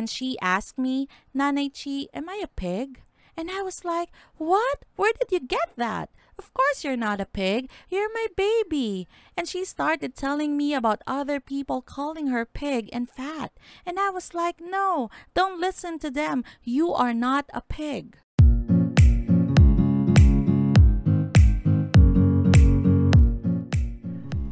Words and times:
and 0.00 0.08
she 0.08 0.38
asked 0.40 0.78
me, 0.78 1.08
Nanay 1.36 1.68
Chi, 1.68 2.08
am 2.16 2.26
I 2.26 2.40
a 2.42 2.48
pig? 2.48 3.02
And 3.36 3.50
I 3.50 3.60
was 3.60 3.84
like, 3.84 4.08
What? 4.38 4.78
Where 4.96 5.12
did 5.12 5.30
you 5.30 5.46
get 5.46 5.76
that? 5.76 6.08
Of 6.38 6.54
course 6.54 6.82
you're 6.82 6.96
not 6.96 7.20
a 7.20 7.26
pig. 7.26 7.68
You're 7.90 8.08
my 8.14 8.28
baby. 8.34 9.06
And 9.36 9.46
she 9.46 9.62
started 9.66 10.16
telling 10.16 10.56
me 10.56 10.72
about 10.72 11.02
other 11.06 11.38
people 11.38 11.82
calling 11.82 12.28
her 12.28 12.46
pig 12.46 12.88
and 12.94 13.10
fat. 13.10 13.52
And 13.84 14.00
I 14.00 14.08
was 14.08 14.32
like, 14.32 14.56
No, 14.58 15.10
don't 15.34 15.60
listen 15.60 15.98
to 15.98 16.10
them. 16.10 16.44
You 16.64 16.94
are 16.94 17.12
not 17.12 17.44
a 17.52 17.60
pig. 17.60 18.16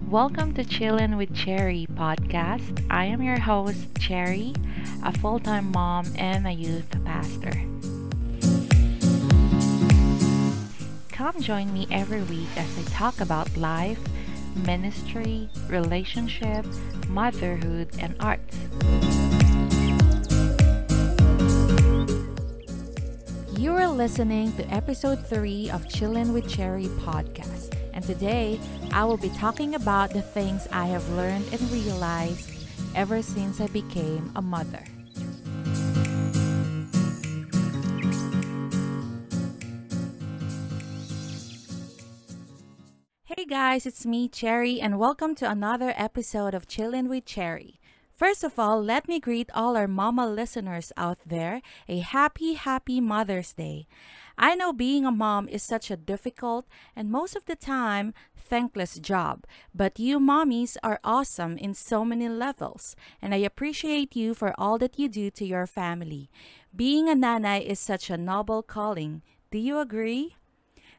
Welcome 0.08 0.54
to 0.54 0.64
Chillin' 0.64 1.18
with 1.18 1.36
Cherry 1.36 1.86
podcast. 1.92 2.82
I 2.88 3.04
am 3.04 3.20
your 3.20 3.38
host, 3.38 3.94
Cherry, 4.00 4.54
a 5.04 5.12
full 5.12 5.38
time 5.38 5.70
mom 5.70 6.06
and 6.16 6.46
a 6.46 6.50
youth 6.50 6.88
pastor. 7.04 7.52
Come 11.12 11.42
join 11.42 11.74
me 11.74 11.86
every 11.90 12.22
week 12.22 12.48
as 12.56 12.78
I 12.78 12.90
talk 12.90 13.20
about 13.20 13.54
life, 13.58 14.00
ministry, 14.64 15.50
relationship, 15.68 16.64
motherhood, 17.08 17.90
and 18.00 18.16
arts. 18.18 18.56
You 23.58 23.74
are 23.74 23.88
listening 23.88 24.52
to 24.52 24.72
episode 24.72 25.26
3 25.26 25.70
of 25.70 25.84
Chillin' 25.88 26.32
with 26.32 26.48
Cherry 26.48 26.86
podcast. 27.02 27.74
And 27.92 28.04
today, 28.04 28.60
I 28.92 29.04
will 29.04 29.16
be 29.16 29.30
talking 29.30 29.74
about 29.74 30.10
the 30.10 30.22
things 30.22 30.68
I 30.70 30.86
have 30.86 31.08
learned 31.08 31.44
and 31.50 31.60
realized 31.72 32.52
ever 32.94 33.20
since 33.20 33.60
I 33.60 33.66
became 33.66 34.30
a 34.36 34.40
mother. 34.40 34.84
Hey 43.24 43.44
guys, 43.44 43.86
it's 43.86 44.06
me, 44.06 44.28
Cherry, 44.28 44.80
and 44.80 45.00
welcome 45.00 45.34
to 45.34 45.50
another 45.50 45.92
episode 45.96 46.54
of 46.54 46.68
Chillin' 46.68 47.08
with 47.08 47.24
Cherry. 47.24 47.77
First 48.18 48.42
of 48.42 48.58
all, 48.58 48.82
let 48.82 49.06
me 49.06 49.20
greet 49.20 49.48
all 49.54 49.76
our 49.76 49.86
mama 49.86 50.26
listeners 50.26 50.90
out 50.96 51.18
there 51.24 51.62
a 51.86 52.00
happy, 52.00 52.54
happy 52.54 53.00
Mother's 53.00 53.52
Day. 53.52 53.86
I 54.36 54.56
know 54.56 54.72
being 54.72 55.04
a 55.06 55.12
mom 55.12 55.48
is 55.48 55.62
such 55.62 55.88
a 55.88 55.96
difficult 55.96 56.66
and 56.96 57.12
most 57.12 57.36
of 57.36 57.44
the 57.44 57.54
time 57.54 58.12
thankless 58.36 58.98
job, 58.98 59.44
but 59.72 60.00
you 60.00 60.18
mommies 60.18 60.76
are 60.82 60.98
awesome 61.04 61.56
in 61.58 61.74
so 61.74 62.04
many 62.04 62.28
levels, 62.28 62.96
and 63.22 63.32
I 63.32 63.36
appreciate 63.36 64.16
you 64.16 64.34
for 64.34 64.52
all 64.58 64.78
that 64.78 64.98
you 64.98 65.08
do 65.08 65.30
to 65.30 65.46
your 65.46 65.68
family. 65.68 66.28
Being 66.74 67.08
a 67.08 67.14
nanay 67.14 67.64
is 67.64 67.78
such 67.78 68.10
a 68.10 68.18
noble 68.18 68.64
calling. 68.64 69.22
Do 69.52 69.58
you 69.58 69.78
agree? 69.78 70.34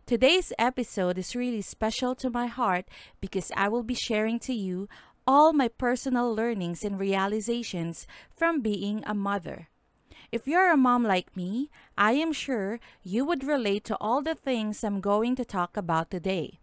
Today's 0.10 0.52
episode 0.58 1.20
is 1.20 1.36
really 1.36 1.62
special 1.62 2.16
to 2.16 2.32
my 2.32 2.48
heart 2.48 2.86
because 3.22 3.52
I 3.56 3.68
will 3.68 3.84
be 3.84 3.94
sharing 3.94 4.40
to 4.40 4.54
you 4.54 4.90
all 5.30 5.54
my 5.54 5.68
personal 5.68 6.34
learnings 6.34 6.84
and 6.84 6.98
realizations 6.98 8.08
from 8.36 8.62
being 8.62 9.04
a 9.06 9.14
mother. 9.14 9.70
If 10.32 10.48
you're 10.48 10.72
a 10.72 10.76
mom 10.76 11.04
like 11.04 11.38
me, 11.38 11.70
I 11.96 12.14
am 12.14 12.34
sure 12.34 12.80
you 13.04 13.26
would 13.26 13.44
relate 13.44 13.84
to 13.86 13.98
all 14.02 14.24
the 14.24 14.34
things 14.34 14.84
I'm 14.84 15.00
going 15.02 15.36
to 15.36 15.46
talk 15.46 15.78
about 15.78 16.10
today. 16.10 16.58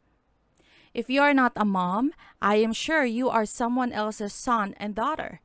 If 0.93 1.09
you're 1.09 1.33
not 1.33 1.53
a 1.55 1.65
mom, 1.65 2.11
I 2.43 2.57
am 2.57 2.73
sure 2.73 3.05
you 3.05 3.31
are 3.31 3.47
someone 3.47 3.93
else's 3.93 4.33
son 4.33 4.75
and 4.79 4.97
daughter. 4.97 5.41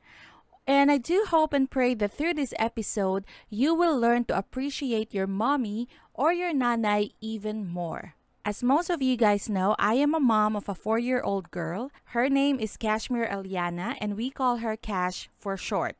And 0.66 0.90
I 0.90 0.98
do 0.98 1.24
hope 1.28 1.52
and 1.52 1.70
pray 1.70 1.94
that 1.94 2.12
through 2.12 2.34
this 2.34 2.54
episode, 2.58 3.22
you 3.48 3.72
will 3.72 3.96
learn 3.96 4.24
to 4.24 4.36
appreciate 4.36 5.14
your 5.14 5.28
mommy 5.28 5.86
or 6.12 6.32
your 6.32 6.52
nanay 6.52 7.12
even 7.20 7.68
more. 7.68 8.16
As 8.44 8.60
most 8.60 8.90
of 8.90 9.00
you 9.00 9.16
guys 9.16 9.48
know, 9.48 9.76
I 9.78 9.94
am 9.94 10.14
a 10.14 10.20
mom 10.20 10.56
of 10.56 10.68
a 10.68 10.74
four 10.74 10.98
year 10.98 11.22
old 11.22 11.52
girl. 11.52 11.92
Her 12.06 12.28
name 12.28 12.58
is 12.58 12.76
Kashmir 12.76 13.28
Eliana, 13.28 13.96
and 14.00 14.16
we 14.16 14.30
call 14.30 14.56
her 14.56 14.76
Cash 14.76 15.30
for 15.38 15.56
short. 15.56 15.94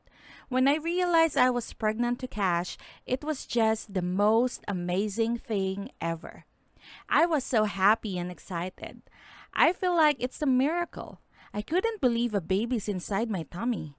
When 0.49 0.67
I 0.67 0.75
realized 0.75 1.37
I 1.37 1.49
was 1.49 1.71
pregnant 1.71 2.19
to 2.19 2.27
Cash, 2.27 2.77
it 3.05 3.23
was 3.23 3.45
just 3.45 3.93
the 3.93 4.01
most 4.01 4.61
amazing 4.67 5.37
thing 5.37 5.91
ever. 6.01 6.43
I 7.07 7.25
was 7.25 7.45
so 7.45 7.63
happy 7.63 8.17
and 8.17 8.29
excited. 8.29 9.03
I 9.53 9.71
feel 9.71 9.95
like 9.95 10.17
it's 10.19 10.41
a 10.41 10.45
miracle. 10.45 11.21
I 11.53 11.61
couldn't 11.61 12.01
believe 12.01 12.35
a 12.35 12.41
baby's 12.41 12.89
inside 12.89 13.29
my 13.29 13.43
tummy. 13.43 13.95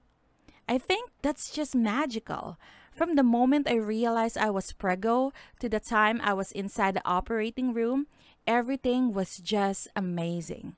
I 0.69 0.77
think 0.77 1.09
that's 1.23 1.49
just 1.49 1.73
magical. 1.73 2.57
From 2.91 3.15
the 3.15 3.23
moment 3.23 3.69
I 3.69 3.75
realized 3.75 4.37
I 4.37 4.49
was 4.49 4.71
prego 4.71 5.33
to 5.59 5.67
the 5.67 5.79
time 5.79 6.21
I 6.23 6.33
was 6.33 6.51
inside 6.53 6.95
the 6.95 7.05
operating 7.05 7.73
room, 7.73 8.07
everything 8.47 9.13
was 9.13 9.37
just 9.37 9.87
amazing. 9.95 10.75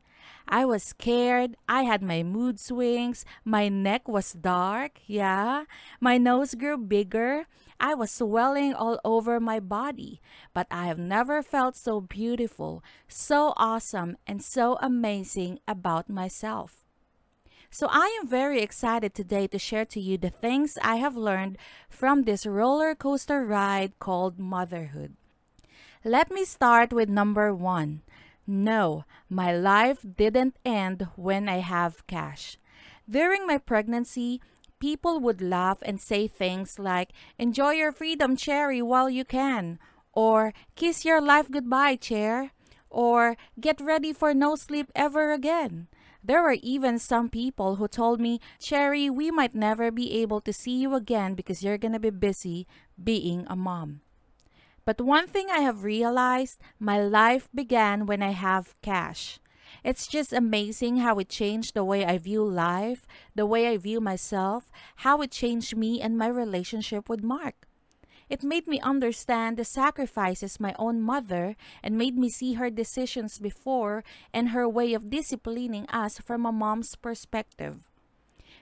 I 0.48 0.66
was 0.66 0.84
scared. 0.84 1.58
I 1.68 1.84
had 1.84 2.02
my 2.02 2.24
mood 2.24 2.60
swings. 2.60 3.26
My 3.44 3.68
neck 3.68 4.08
was 4.08 4.32
dark. 4.32 5.00
Yeah. 5.06 5.66
My 6.00 6.18
nose 6.18 6.56
grew 6.56 6.78
bigger. 6.78 7.48
I 7.80 7.94
was 7.94 8.12
swelling 8.12 8.74
all 8.74 9.00
over 9.04 9.40
my 9.40 9.60
body. 9.60 10.22
But 10.54 10.68
I 10.72 10.88
have 10.88 10.98
never 11.00 11.44
felt 11.44 11.76
so 11.76 12.00
beautiful, 12.00 12.84
so 13.08 13.54
awesome, 13.58 14.18
and 14.26 14.42
so 14.42 14.78
amazing 14.82 15.60
about 15.68 16.10
myself. 16.10 16.86
So 17.70 17.88
I 17.92 18.18
am 18.22 18.28
very 18.28 18.62
excited 18.62 19.14
today 19.14 19.48
to 19.48 19.60
share 19.60 19.86
to 19.86 20.00
you 20.00 20.18
the 20.18 20.30
things 20.30 20.78
I 20.82 20.96
have 20.96 21.18
learned 21.18 21.58
from 21.90 22.24
this 22.24 22.46
roller 22.46 22.96
coaster 22.96 23.44
ride 23.44 24.00
called 24.00 24.40
motherhood. 24.40 25.16
Let 26.04 26.32
me 26.32 26.46
start 26.46 26.94
with 26.94 27.10
number 27.10 27.54
one. 27.54 28.02
No, 28.46 29.04
my 29.30 29.52
life 29.52 30.06
didn't 30.06 30.56
end 30.64 31.08
when 31.16 31.50
I 31.50 31.58
have 31.60 32.06
Cash. 32.08 32.58
During 33.10 33.48
my 33.48 33.58
pregnancy, 33.58 34.40
people 34.80 35.20
would 35.20 35.42
laugh 35.42 35.80
and 35.82 36.00
say 36.00 36.28
things 36.28 36.80
like, 36.80 37.12
Enjoy 37.38 37.72
your 37.72 37.92
freedom, 37.92 38.36
Cherry, 38.38 38.82
while 38.82 39.10
you 39.10 39.26
can, 39.26 39.80
or 40.14 40.54
Kiss 40.76 41.04
your 41.04 41.20
life 41.20 41.50
goodbye, 41.52 41.96
Chair, 41.96 42.52
or 42.90 43.36
Get 43.60 43.82
ready 43.82 44.14
for 44.14 44.34
no 44.34 44.56
sleep 44.56 44.92
ever 44.96 45.34
again. 45.34 45.88
There 46.24 46.44
were 46.44 46.58
even 46.62 47.00
some 47.00 47.30
people 47.30 47.76
who 47.76 47.88
told 47.88 48.20
me, 48.20 48.40
Cherry, 48.60 49.10
we 49.10 49.32
might 49.32 49.56
never 49.56 49.92
be 49.92 50.22
able 50.22 50.42
to 50.42 50.54
see 50.54 50.78
you 50.78 50.94
again 50.94 51.36
because 51.36 51.64
you're 51.64 51.78
gonna 51.78 52.00
be 52.00 52.12
busy 52.12 52.68
being 53.02 53.46
a 53.50 53.56
mom. 53.56 54.02
But 54.88 55.02
one 55.02 55.28
thing 55.28 55.50
I 55.52 55.60
have 55.68 55.84
realized 55.84 56.62
my 56.80 56.98
life 56.98 57.50
began 57.54 58.06
when 58.06 58.24
I 58.24 58.32
have 58.32 58.74
Cash. 58.82 59.38
It's 59.84 60.08
just 60.08 60.32
amazing 60.32 61.04
how 61.04 61.20
it 61.20 61.28
changed 61.28 61.74
the 61.74 61.84
way 61.84 62.06
I 62.06 62.18
view 62.18 62.42
life, 62.46 63.06
the 63.36 63.46
way 63.46 63.68
I 63.68 63.76
view 63.76 64.00
myself, 64.00 64.72
how 65.04 65.20
it 65.20 65.30
changed 65.30 65.76
me 65.76 66.00
and 66.00 66.18
my 66.18 66.28
relationship 66.28 67.10
with 67.10 67.22
Mark. 67.22 67.68
It 68.30 68.46
made 68.46 68.66
me 68.66 68.80
understand 68.80 69.58
the 69.58 69.66
sacrifices 69.66 70.58
my 70.58 70.74
own 70.80 71.02
mother 71.02 71.58
and 71.84 71.98
made 71.98 72.18
me 72.18 72.30
see 72.30 72.54
her 72.54 72.70
decisions 72.70 73.40
before 73.40 74.06
and 74.34 74.56
her 74.56 74.70
way 74.70 74.94
of 74.94 75.10
disciplining 75.10 75.86
us 75.90 76.18
from 76.20 76.46
a 76.46 76.54
mom's 76.54 76.96
perspective. 76.96 77.92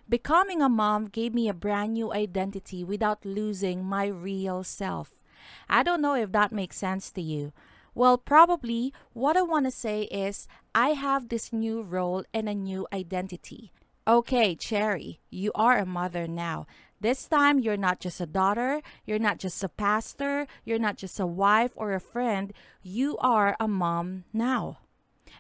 Becoming 0.10 0.64
a 0.64 0.70
mom 0.70 1.06
gave 1.06 1.36
me 1.36 1.48
a 1.48 1.54
brand 1.54 1.94
new 1.94 2.12
identity 2.12 2.84
without 2.84 3.26
losing 3.26 3.86
my 3.86 4.08
real 4.08 4.64
self. 4.64 5.22
I 5.70 5.84
don't 5.84 6.02
know 6.02 6.16
if 6.16 6.32
that 6.32 6.52
makes 6.52 6.78
sense 6.78 7.12
to 7.12 7.22
you. 7.22 7.54
Well, 7.94 8.18
probably 8.18 8.94
what 9.14 9.38
I 9.38 9.42
want 9.42 9.66
to 9.66 9.72
say 9.72 10.04
is 10.04 10.48
I 10.74 10.90
have 10.90 11.30
this 11.30 11.54
new 11.54 11.82
role 11.82 12.26
and 12.34 12.50
a 12.50 12.54
new 12.54 12.88
identity. 12.92 13.72
Okay, 14.08 14.56
Cherry, 14.56 15.22
you 15.30 15.52
are 15.56 15.78
a 15.78 15.86
mother 15.86 16.28
now. 16.28 16.68
This 17.02 17.28
time, 17.28 17.60
you're 17.60 17.78
not 17.78 18.00
just 18.00 18.22
a 18.22 18.26
daughter, 18.26 18.82
you're 19.06 19.20
not 19.20 19.38
just 19.38 19.64
a 19.64 19.70
pastor, 19.70 20.48
you're 20.64 20.80
not 20.80 20.98
just 20.98 21.20
a 21.20 21.26
wife 21.26 21.72
or 21.76 21.94
a 21.94 22.00
friend, 22.00 22.54
you 22.84 23.18
are 23.18 23.56
a 23.60 23.68
mom 23.68 24.26
now. 24.34 24.80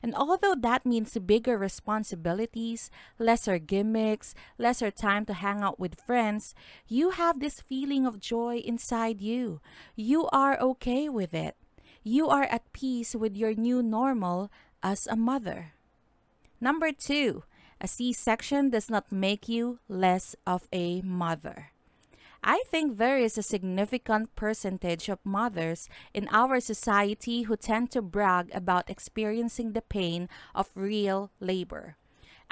And 0.04 0.14
although 0.16 0.56
that 0.56 0.86
means 0.86 1.18
bigger 1.18 1.58
responsibilities, 1.58 2.90
lesser 3.20 3.58
gimmicks, 3.60 4.34
lesser 4.58 4.92
time 4.92 5.26
to 5.26 5.34
hang 5.34 5.62
out 5.62 5.80
with 5.80 6.02
friends, 6.02 6.56
you 6.88 7.12
have 7.12 7.40
this 7.40 7.62
feeling 7.62 8.06
of 8.06 8.20
joy 8.20 8.58
inside 8.58 9.22
you. 9.22 9.62
You 9.96 10.28
are 10.32 10.60
okay 10.60 11.10
with 11.10 11.34
it. 11.34 11.56
You 12.04 12.30
are 12.30 12.44
at 12.44 12.72
peace 12.74 13.16
with 13.16 13.36
your 13.36 13.56
new 13.56 13.82
normal 13.82 14.52
as 14.84 15.08
a 15.08 15.16
mother. 15.16 15.74
Number 16.62 16.92
two, 16.92 17.44
a 17.82 17.88
C 17.88 18.14
section 18.14 18.70
does 18.70 18.90
not 18.90 19.12
make 19.12 19.50
you 19.50 19.80
less 19.90 20.36
of 20.46 20.68
a 20.72 21.02
mother. 21.02 21.75
I 22.48 22.62
think 22.70 22.98
there 22.98 23.18
is 23.18 23.40
a 23.40 23.42
significant 23.42 24.36
percentage 24.36 25.10
of 25.10 25.18
mothers 25.26 25.90
in 26.14 26.30
our 26.30 26.60
society 26.60 27.50
who 27.50 27.58
tend 27.58 27.90
to 27.92 28.04
brag 28.04 28.52
about 28.54 28.88
experiencing 28.88 29.74
the 29.74 29.82
pain 29.82 30.30
of 30.54 30.70
real 30.76 31.32
labor. 31.40 31.98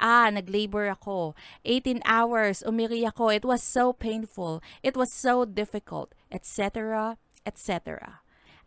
Ah, 0.00 0.26
naglabor 0.34 0.90
ako. 0.90 1.36
18 1.64 2.02
hours, 2.04 2.64
umiri 2.66 3.06
ako. 3.06 3.28
It 3.30 3.44
was 3.44 3.62
so 3.62 3.92
painful. 3.92 4.60
It 4.82 4.96
was 4.96 5.12
so 5.12 5.44
difficult, 5.44 6.12
etc., 6.32 7.16
etc. 7.46 8.18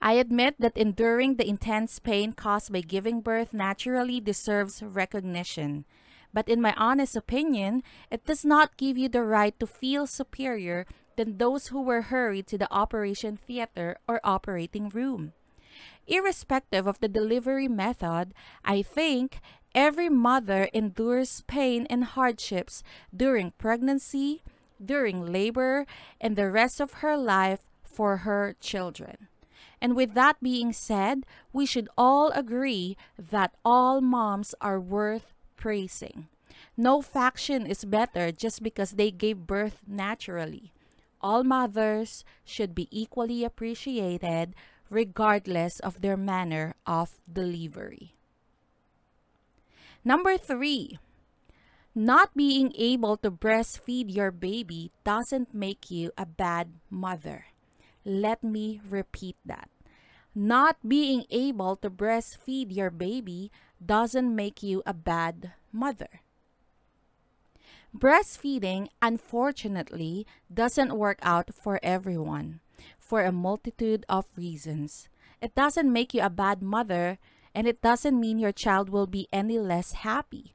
I 0.01 0.13
admit 0.13 0.55
that 0.59 0.77
enduring 0.77 1.35
the 1.35 1.49
intense 1.49 1.99
pain 1.99 2.31
caused 2.31 2.71
by 2.71 2.79
giving 2.79 3.19
birth 3.19 3.51
naturally 3.51 4.21
deserves 4.21 4.81
recognition. 4.81 5.83
But 6.31 6.47
in 6.47 6.61
my 6.61 6.73
honest 6.77 7.17
opinion, 7.17 7.83
it 8.09 8.23
does 8.23 8.45
not 8.45 8.77
give 8.77 8.97
you 8.97 9.09
the 9.09 9.23
right 9.23 9.59
to 9.59 9.67
feel 9.67 10.07
superior 10.07 10.85
than 11.17 11.37
those 11.37 11.67
who 11.67 11.81
were 11.81 12.03
hurried 12.03 12.47
to 12.47 12.57
the 12.57 12.71
operation 12.71 13.35
theater 13.35 13.97
or 14.07 14.21
operating 14.23 14.89
room. 14.89 15.33
Irrespective 16.07 16.87
of 16.87 16.99
the 16.99 17.09
delivery 17.09 17.67
method, 17.67 18.33
I 18.63 18.81
think 18.81 19.39
every 19.75 20.09
mother 20.09 20.69
endures 20.73 21.43
pain 21.47 21.85
and 21.89 22.05
hardships 22.05 22.81
during 23.15 23.51
pregnancy, 23.57 24.41
during 24.83 25.25
labor, 25.25 25.85
and 26.21 26.35
the 26.35 26.49
rest 26.49 26.79
of 26.79 27.03
her 27.03 27.17
life 27.17 27.69
for 27.83 28.17
her 28.17 28.55
children. 28.61 29.27
And 29.81 29.95
with 29.95 30.13
that 30.13 30.41
being 30.41 30.71
said, 30.71 31.25
we 31.51 31.65
should 31.65 31.89
all 31.97 32.29
agree 32.31 32.95
that 33.17 33.53
all 33.65 34.01
moms 34.01 34.55
are 34.61 34.79
worth 34.79 35.33
praising. 35.55 36.27
No 36.75 37.01
faction 37.01 37.65
is 37.65 37.85
better 37.85 38.31
just 38.31 38.63
because 38.63 38.91
they 38.91 39.11
gave 39.11 39.45
birth 39.45 39.81
naturally. 39.85 40.73
All 41.21 41.43
mothers 41.43 42.23
should 42.45 42.75
be 42.75 42.87
equally 42.91 43.43
appreciated 43.43 44.53
regardless 44.89 45.79
of 45.79 46.01
their 46.01 46.17
manner 46.17 46.75
of 46.85 47.19
delivery. 47.31 48.15
Number 50.03 50.37
three, 50.37 50.99
not 51.93 52.37
being 52.37 52.71
able 52.77 53.17
to 53.17 53.31
breastfeed 53.31 54.13
your 54.13 54.31
baby 54.31 54.91
doesn't 55.03 55.53
make 55.53 55.89
you 55.89 56.11
a 56.17 56.25
bad 56.25 56.77
mother. 56.89 57.45
Let 58.05 58.43
me 58.43 58.79
repeat 58.87 59.35
that. 59.43 59.69
Not 60.35 60.77
being 60.87 61.25
able 61.31 61.75
to 61.77 61.89
breastfeed 61.89 62.69
your 62.69 62.91
baby 62.91 63.51
doesn't 63.83 64.33
make 64.33 64.61
you 64.61 64.83
a 64.85 64.93
bad 64.93 65.53
mother. 65.73 66.21
Breastfeeding, 67.95 68.89
unfortunately, 69.01 70.25
doesn't 70.53 70.97
work 70.97 71.19
out 71.21 71.53
for 71.53 71.79
everyone 71.81 72.59
for 72.99 73.23
a 73.23 73.31
multitude 73.31 74.05
of 74.09 74.25
reasons. 74.35 75.07
It 75.41 75.55
doesn't 75.55 75.91
make 75.91 76.13
you 76.13 76.21
a 76.21 76.29
bad 76.29 76.61
mother, 76.61 77.17
and 77.55 77.65
it 77.65 77.81
doesn't 77.81 78.19
mean 78.19 78.37
your 78.37 78.51
child 78.51 78.89
will 78.89 79.07
be 79.07 79.27
any 79.31 79.57
less 79.57 80.03
happy. 80.03 80.53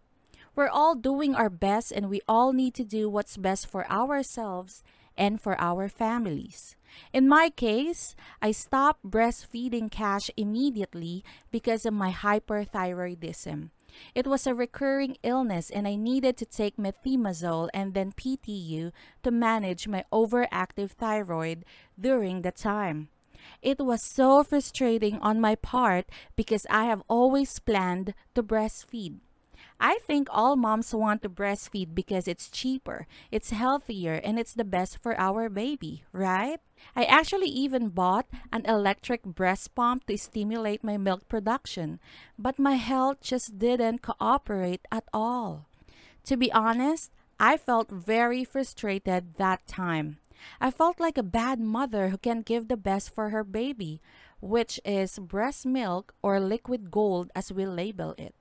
We're 0.55 0.69
all 0.69 0.95
doing 0.95 1.35
our 1.35 1.49
best, 1.49 1.91
and 1.93 2.11
we 2.11 2.21
all 2.29 2.53
need 2.53 2.75
to 2.75 2.85
do 2.85 3.09
what's 3.09 3.39
best 3.39 3.67
for 3.67 3.91
ourselves 3.91 4.85
and 5.17 5.41
for 5.41 5.59
our 5.61 5.89
families. 5.89 6.77
In 7.13 7.27
my 7.27 7.49
case, 7.49 8.15
I 8.43 8.53
stopped 8.53 9.09
breastfeeding 9.09 9.91
Cash 9.91 10.31
immediately 10.37 11.25
because 11.51 11.87
of 11.87 11.95
my 11.95 12.13
hyperthyroidism. 12.13 13.71
It 14.15 14.27
was 14.27 14.47
a 14.47 14.55
recurring 14.55 15.17
illness 15.23 15.71
and 15.71 15.87
I 15.87 15.97
needed 15.97 16.37
to 16.39 16.47
take 16.47 16.77
methimazole 16.77 17.69
and 17.75 17.95
then 17.95 18.13
PTU 18.13 18.93
to 19.23 19.31
manage 19.31 19.89
my 19.89 20.05
overactive 20.13 20.91
thyroid 20.91 21.65
during 21.99 22.43
the 22.43 22.53
time. 22.53 23.09
It 23.61 23.81
was 23.81 24.03
so 24.03 24.43
frustrating 24.45 25.19
on 25.21 25.41
my 25.41 25.55
part 25.57 26.07
because 26.37 26.67
I 26.71 26.85
have 26.85 27.03
always 27.09 27.59
planned 27.59 28.15
to 28.35 28.43
breastfeed. 28.43 29.19
I 29.85 29.99
think 30.07 30.29
all 30.31 30.55
moms 30.55 30.95
want 30.95 31.23
to 31.23 31.29
breastfeed 31.29 31.93
because 31.93 32.29
it's 32.29 32.49
cheaper, 32.49 33.09
it's 33.33 33.51
healthier, 33.51 34.15
and 34.23 34.39
it's 34.39 34.55
the 34.55 34.63
best 34.63 35.03
for 35.03 35.19
our 35.19 35.49
baby, 35.49 36.05
right? 36.13 36.61
I 36.95 37.03
actually 37.03 37.49
even 37.49 37.89
bought 37.89 38.31
an 38.53 38.65
electric 38.65 39.25
breast 39.25 39.75
pump 39.75 40.07
to 40.07 40.17
stimulate 40.17 40.85
my 40.85 40.99
milk 40.99 41.27
production, 41.27 41.99
but 42.39 42.61
my 42.61 42.77
health 42.77 43.23
just 43.23 43.59
didn't 43.59 44.03
cooperate 44.03 44.87
at 44.93 45.03
all. 45.13 45.67
To 46.27 46.37
be 46.37 46.53
honest, 46.53 47.11
I 47.41 47.57
felt 47.57 47.91
very 47.91 48.45
frustrated 48.45 49.35
that 49.35 49.67
time. 49.67 50.19
I 50.61 50.71
felt 50.71 51.01
like 51.01 51.19
a 51.19 51.27
bad 51.27 51.59
mother 51.59 52.11
who 52.11 52.19
can't 52.19 52.47
give 52.47 52.69
the 52.69 52.77
best 52.77 53.11
for 53.11 53.31
her 53.31 53.43
baby, 53.43 54.01
which 54.39 54.79
is 54.85 55.19
breast 55.19 55.67
milk 55.67 56.15
or 56.23 56.39
liquid 56.39 56.93
gold 56.93 57.33
as 57.35 57.51
we 57.51 57.67
label 57.67 58.15
it. 58.17 58.37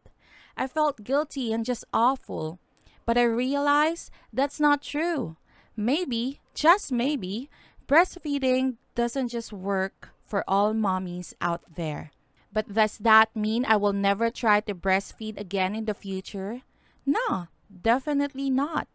I 0.57 0.67
felt 0.67 1.03
guilty 1.03 1.53
and 1.53 1.65
just 1.65 1.85
awful. 1.93 2.59
But 3.05 3.17
I 3.17 3.23
realized 3.23 4.11
that's 4.31 4.59
not 4.59 4.81
true. 4.81 5.37
Maybe, 5.75 6.39
just 6.53 6.91
maybe, 6.91 7.49
breastfeeding 7.87 8.77
doesn't 8.95 9.29
just 9.29 9.51
work 9.51 10.09
for 10.25 10.43
all 10.47 10.73
mommies 10.73 11.33
out 11.41 11.61
there. 11.75 12.11
But 12.53 12.73
does 12.73 12.97
that 12.99 13.35
mean 13.35 13.65
I 13.65 13.77
will 13.77 13.93
never 13.93 14.29
try 14.29 14.59
to 14.61 14.75
breastfeed 14.75 15.39
again 15.39 15.75
in 15.75 15.85
the 15.85 15.93
future? 15.93 16.61
No, 17.05 17.47
definitely 17.69 18.49
not. 18.49 18.87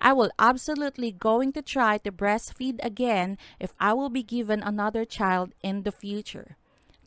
I 0.00 0.12
will 0.12 0.30
absolutely 0.38 1.12
going 1.12 1.52
to 1.52 1.62
try 1.62 1.98
to 1.98 2.12
breastfeed 2.12 2.78
again 2.84 3.38
if 3.58 3.72
I 3.80 3.94
will 3.94 4.10
be 4.10 4.22
given 4.22 4.62
another 4.62 5.04
child 5.04 5.52
in 5.62 5.82
the 5.82 5.92
future. 5.92 6.56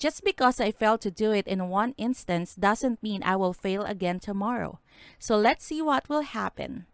Just 0.02 0.24
because 0.24 0.60
I 0.60 0.72
failed 0.72 1.02
to 1.02 1.12
do 1.12 1.32
it 1.32 1.46
in 1.46 1.70
one 1.70 1.94
instance 1.96 2.56
doesn't 2.56 3.04
mean 3.04 3.22
I 3.22 3.36
will 3.36 3.54
fail 3.54 3.84
again 3.84 4.20
tomorrow. 4.20 4.80
So 5.20 5.38
let's 5.38 5.64
see 5.64 5.80
what 5.80 6.10
will 6.10 6.22
happen. 6.24 6.88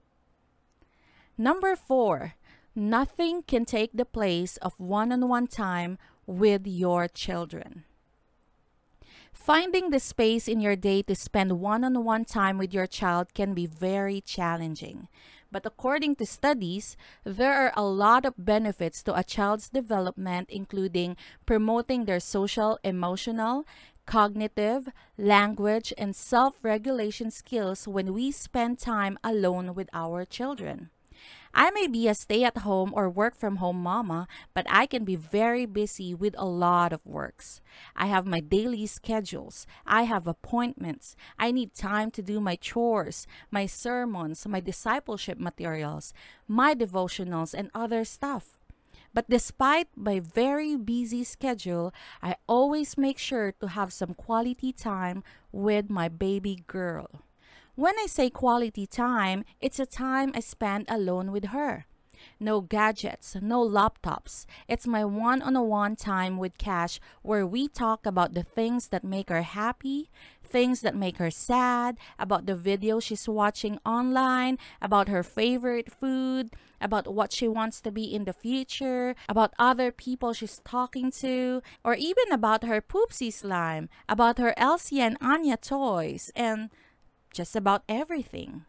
Number 1.38 1.78
four, 1.78 2.34
nothing 2.76 3.44
can 3.44 3.64
take 3.64 3.92
the 3.94 4.04
place 4.04 4.58
of 4.58 4.78
one 4.78 5.14
on 5.14 5.30
one 5.30 5.48
time 5.48 5.98
with 6.26 6.68
your 6.68 7.08
children. 7.08 7.86
Finding 9.32 9.92
the 9.92 10.02
space 10.02 10.50
in 10.50 10.60
your 10.60 10.76
day 10.76 11.02
to 11.04 11.16
spend 11.16 11.62
one 11.62 11.86
on 11.86 12.04
one 12.04 12.26
time 12.26 12.58
with 12.58 12.74
your 12.74 12.88
child 12.88 13.34
can 13.34 13.54
be 13.54 13.66
very 13.66 14.20
challenging. 14.20 15.08
But 15.52 15.66
according 15.66 16.16
to 16.18 16.26
studies, 16.26 16.98
there 17.24 17.54
are 17.54 17.74
a 17.76 17.84
lot 17.84 18.26
of 18.26 18.34
benefits 18.38 19.02
to 19.04 19.16
a 19.16 19.24
child's 19.24 19.70
development, 19.70 20.50
including 20.50 21.16
promoting 21.46 22.06
their 22.06 22.20
social, 22.20 22.80
emotional, 22.84 23.66
cognitive, 24.06 24.90
language, 25.18 25.94
and 25.98 26.16
self 26.16 26.56
regulation 26.64 27.32
skills 27.32 27.88
when 27.88 28.14
we 28.14 28.32
spend 28.32 28.80
time 28.80 29.20
alone 29.24 29.76
with 29.76 29.90
our 29.94 30.26
children. 30.26 30.90
I 31.54 31.72
may 31.72 31.88
be 31.88 32.08
a 32.08 32.14
stay 32.14 32.44
at 32.44 32.60
home 32.60 32.92
or 32.94 33.10
work 33.10 33.36
from 33.36 33.58
home 33.58 33.82
mama, 33.82 34.28
but 34.54 34.66
I 34.70 34.86
can 34.86 35.04
be 35.04 35.16
very 35.16 35.66
busy 35.66 36.14
with 36.14 36.36
a 36.38 36.46
lot 36.46 36.94
of 36.94 37.06
works. 37.06 37.62
I 37.96 38.08
have 38.08 38.26
my 38.26 38.40
daily 38.40 38.86
schedules. 38.86 39.66
I 39.86 40.04
have 40.04 40.28
appointments. 40.28 41.16
I 41.40 41.52
need 41.52 41.74
time 41.74 42.12
to 42.12 42.22
do 42.22 42.40
my 42.40 42.56
chores, 42.56 43.26
my 43.50 43.66
sermons, 43.66 44.48
my 44.48 44.60
discipleship 44.60 45.40
materials, 45.40 46.14
my 46.48 46.76
devotionals, 46.76 47.54
and 47.54 47.72
other 47.74 48.06
stuff. 48.06 48.60
But 49.14 49.30
despite 49.30 49.88
my 49.96 50.20
very 50.20 50.78
busy 50.78 51.24
schedule, 51.24 51.92
I 52.22 52.36
always 52.48 52.98
make 52.98 53.18
sure 53.18 53.52
to 53.54 53.68
have 53.70 53.92
some 53.92 54.14
quality 54.14 54.72
time 54.72 55.24
with 55.52 55.90
my 55.90 56.08
baby 56.08 56.64
girl. 56.68 57.10
When 57.78 57.94
I 58.00 58.08
say 58.08 58.32
quality 58.32 58.88
time, 58.88 59.46
it's 59.62 59.78
a 59.78 59.86
time 59.86 60.32
I 60.34 60.40
spend 60.40 60.88
alone 60.90 61.32
with 61.32 61.54
her. 61.54 61.86
No 62.40 62.60
gadgets, 62.60 63.36
no 63.40 63.64
laptops. 63.64 64.48
It's 64.68 64.88
my 64.88 65.06
one 65.06 65.44
on 65.44 65.54
one 65.70 65.96
time 65.96 66.40
with 66.40 66.58
Cash 66.58 67.00
where 67.22 67.46
we 67.46 67.68
talk 67.68 68.08
about 68.08 68.34
the 68.34 68.42
things 68.42 68.88
that 68.88 69.04
make 69.04 69.30
her 69.30 69.44
happy, 69.44 70.10
things 70.44 70.82
that 70.82 70.96
make 70.96 71.18
her 71.18 71.30
sad, 71.30 72.00
about 72.18 72.48
the 72.48 72.56
video 72.56 73.00
she's 73.00 73.30
watching 73.30 73.78
online, 73.86 74.58
about 74.82 75.08
her 75.08 75.22
favorite 75.22 75.92
food, 75.92 76.50
about 76.82 77.14
what 77.14 77.32
she 77.32 77.48
wants 77.48 77.80
to 77.82 77.92
be 77.92 78.06
in 78.06 78.26
the 78.26 78.34
future, 78.34 79.14
about 79.30 79.54
other 79.60 79.92
people 79.92 80.34
she's 80.34 80.62
talking 80.66 81.12
to, 81.12 81.62
or 81.86 81.94
even 81.94 82.32
about 82.32 82.64
her 82.64 82.82
poopsie 82.82 83.32
slime, 83.32 83.88
about 84.10 84.40
her 84.40 84.56
Elsa 84.58 84.96
and 84.96 85.18
Anna 85.22 85.58
toys, 85.58 86.32
and 86.36 86.72
just 87.38 87.56
about 87.56 87.84
everything. 87.88 88.66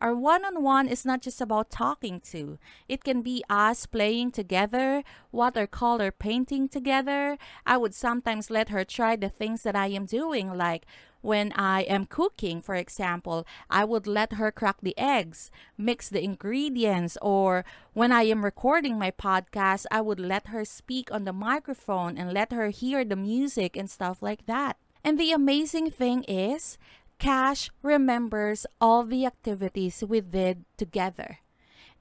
Our 0.00 0.14
one 0.14 0.44
on 0.44 0.62
one 0.62 0.88
is 0.88 1.06
not 1.06 1.22
just 1.22 1.40
about 1.40 1.70
talking 1.70 2.20
to. 2.32 2.58
It 2.86 3.02
can 3.02 3.22
be 3.22 3.42
us 3.48 3.86
playing 3.86 4.32
together, 4.32 5.02
watercolor 5.32 6.10
painting 6.10 6.68
together. 6.68 7.38
I 7.64 7.78
would 7.78 7.94
sometimes 7.94 8.50
let 8.50 8.68
her 8.68 8.84
try 8.84 9.16
the 9.16 9.30
things 9.30 9.62
that 9.62 9.74
I 9.74 9.86
am 9.86 10.04
doing, 10.04 10.52
like 10.52 10.84
when 11.22 11.52
I 11.56 11.82
am 11.82 12.06
cooking, 12.06 12.60
for 12.60 12.74
example, 12.74 13.46
I 13.70 13.84
would 13.84 14.06
let 14.06 14.34
her 14.34 14.52
crack 14.52 14.78
the 14.82 14.96
eggs, 14.98 15.50
mix 15.78 16.08
the 16.08 16.22
ingredients, 16.22 17.16
or 17.22 17.64
when 17.94 18.12
I 18.12 18.24
am 18.24 18.44
recording 18.44 18.98
my 18.98 19.10
podcast, 19.10 19.86
I 19.90 20.02
would 20.02 20.20
let 20.20 20.48
her 20.48 20.64
speak 20.64 21.10
on 21.10 21.24
the 21.24 21.32
microphone 21.32 22.18
and 22.18 22.32
let 22.32 22.52
her 22.52 22.68
hear 22.68 23.04
the 23.04 23.16
music 23.16 23.76
and 23.76 23.90
stuff 23.90 24.22
like 24.22 24.46
that. 24.46 24.76
And 25.02 25.18
the 25.18 25.32
amazing 25.32 25.90
thing 25.90 26.22
is, 26.24 26.78
Cash 27.18 27.70
remembers 27.82 28.66
all 28.80 29.04
the 29.04 29.24
activities 29.24 30.04
we 30.06 30.20
did 30.20 30.64
together. 30.76 31.38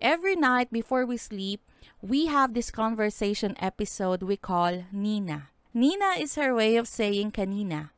Every 0.02 0.36
night 0.36 0.72
before 0.72 1.06
we 1.06 1.18
sleep, 1.18 1.62
we 2.02 2.28
have 2.28 2.54
this 2.54 2.70
conversation 2.70 3.56
episode 3.60 4.24
we 4.24 4.36
call 4.36 4.84
Nina. 4.92 5.50
Nina 5.74 6.20
is 6.20 6.36
her 6.36 6.54
way 6.54 6.76
of 6.76 6.88
saying 6.88 7.32
kanina. 7.32 7.92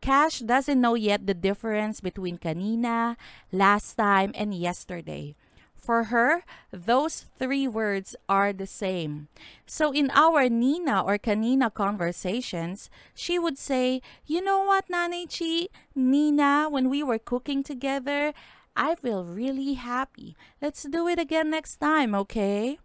Cash 0.00 0.40
doesn't 0.40 0.80
know 0.80 0.94
yet 0.94 1.26
the 1.26 1.34
difference 1.34 2.00
between 2.00 2.38
kanina, 2.38 3.16
last 3.50 3.94
time, 3.94 4.32
and 4.34 4.54
yesterday. 4.54 5.34
For 5.78 6.04
her, 6.04 6.42
those 6.70 7.24
three 7.38 7.66
words 7.66 8.14
are 8.28 8.52
the 8.52 8.66
same. 8.66 9.28
So 9.66 9.92
in 9.92 10.10
our 10.10 10.48
Nina 10.48 11.02
or 11.02 11.16
Kanina 11.18 11.72
conversations, 11.72 12.90
she 13.14 13.38
would 13.38 13.56
say, 13.56 14.02
You 14.26 14.42
know 14.42 14.62
what, 14.62 14.88
Nanay 14.88 15.26
Chi? 15.26 15.68
Nina, 15.94 16.68
when 16.68 16.90
we 16.90 17.02
were 17.02 17.18
cooking 17.18 17.62
together, 17.62 18.34
I 18.76 18.96
feel 18.96 19.24
really 19.24 19.74
happy. 19.74 20.36
Let's 20.60 20.82
do 20.82 21.08
it 21.08 21.18
again 21.18 21.50
next 21.50 21.78
time, 21.78 22.14
okay? 22.14 22.78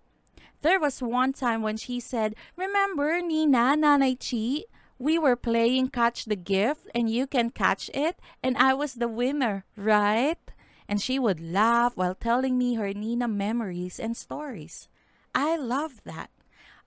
There 0.61 0.79
was 0.79 1.01
one 1.01 1.33
time 1.33 1.61
when 1.61 1.77
she 1.77 1.99
said, 1.99 2.35
Remember, 2.55 3.21
Nina, 3.21 3.75
Nanay 3.77 4.15
Chi? 4.15 4.63
We 4.97 5.19
were 5.19 5.35
playing 5.35 5.89
catch 5.89 6.25
the 6.25 6.37
gift 6.37 6.87
and 6.95 7.09
you 7.09 7.27
can 7.27 7.49
catch 7.49 7.89
it, 7.93 8.17
and 8.41 8.55
I 8.57 8.73
was 8.73 8.93
the 8.93 9.09
winner, 9.09 9.65
right? 9.75 10.37
And 10.87 11.01
she 11.01 11.19
would 11.19 11.39
laugh 11.39 11.95
while 11.95 12.15
telling 12.15 12.57
me 12.57 12.75
her 12.75 12.93
Nina 12.93 13.27
memories 13.27 13.99
and 13.99 14.15
stories. 14.15 14.87
I 15.33 15.55
love 15.57 16.03
that. 16.03 16.29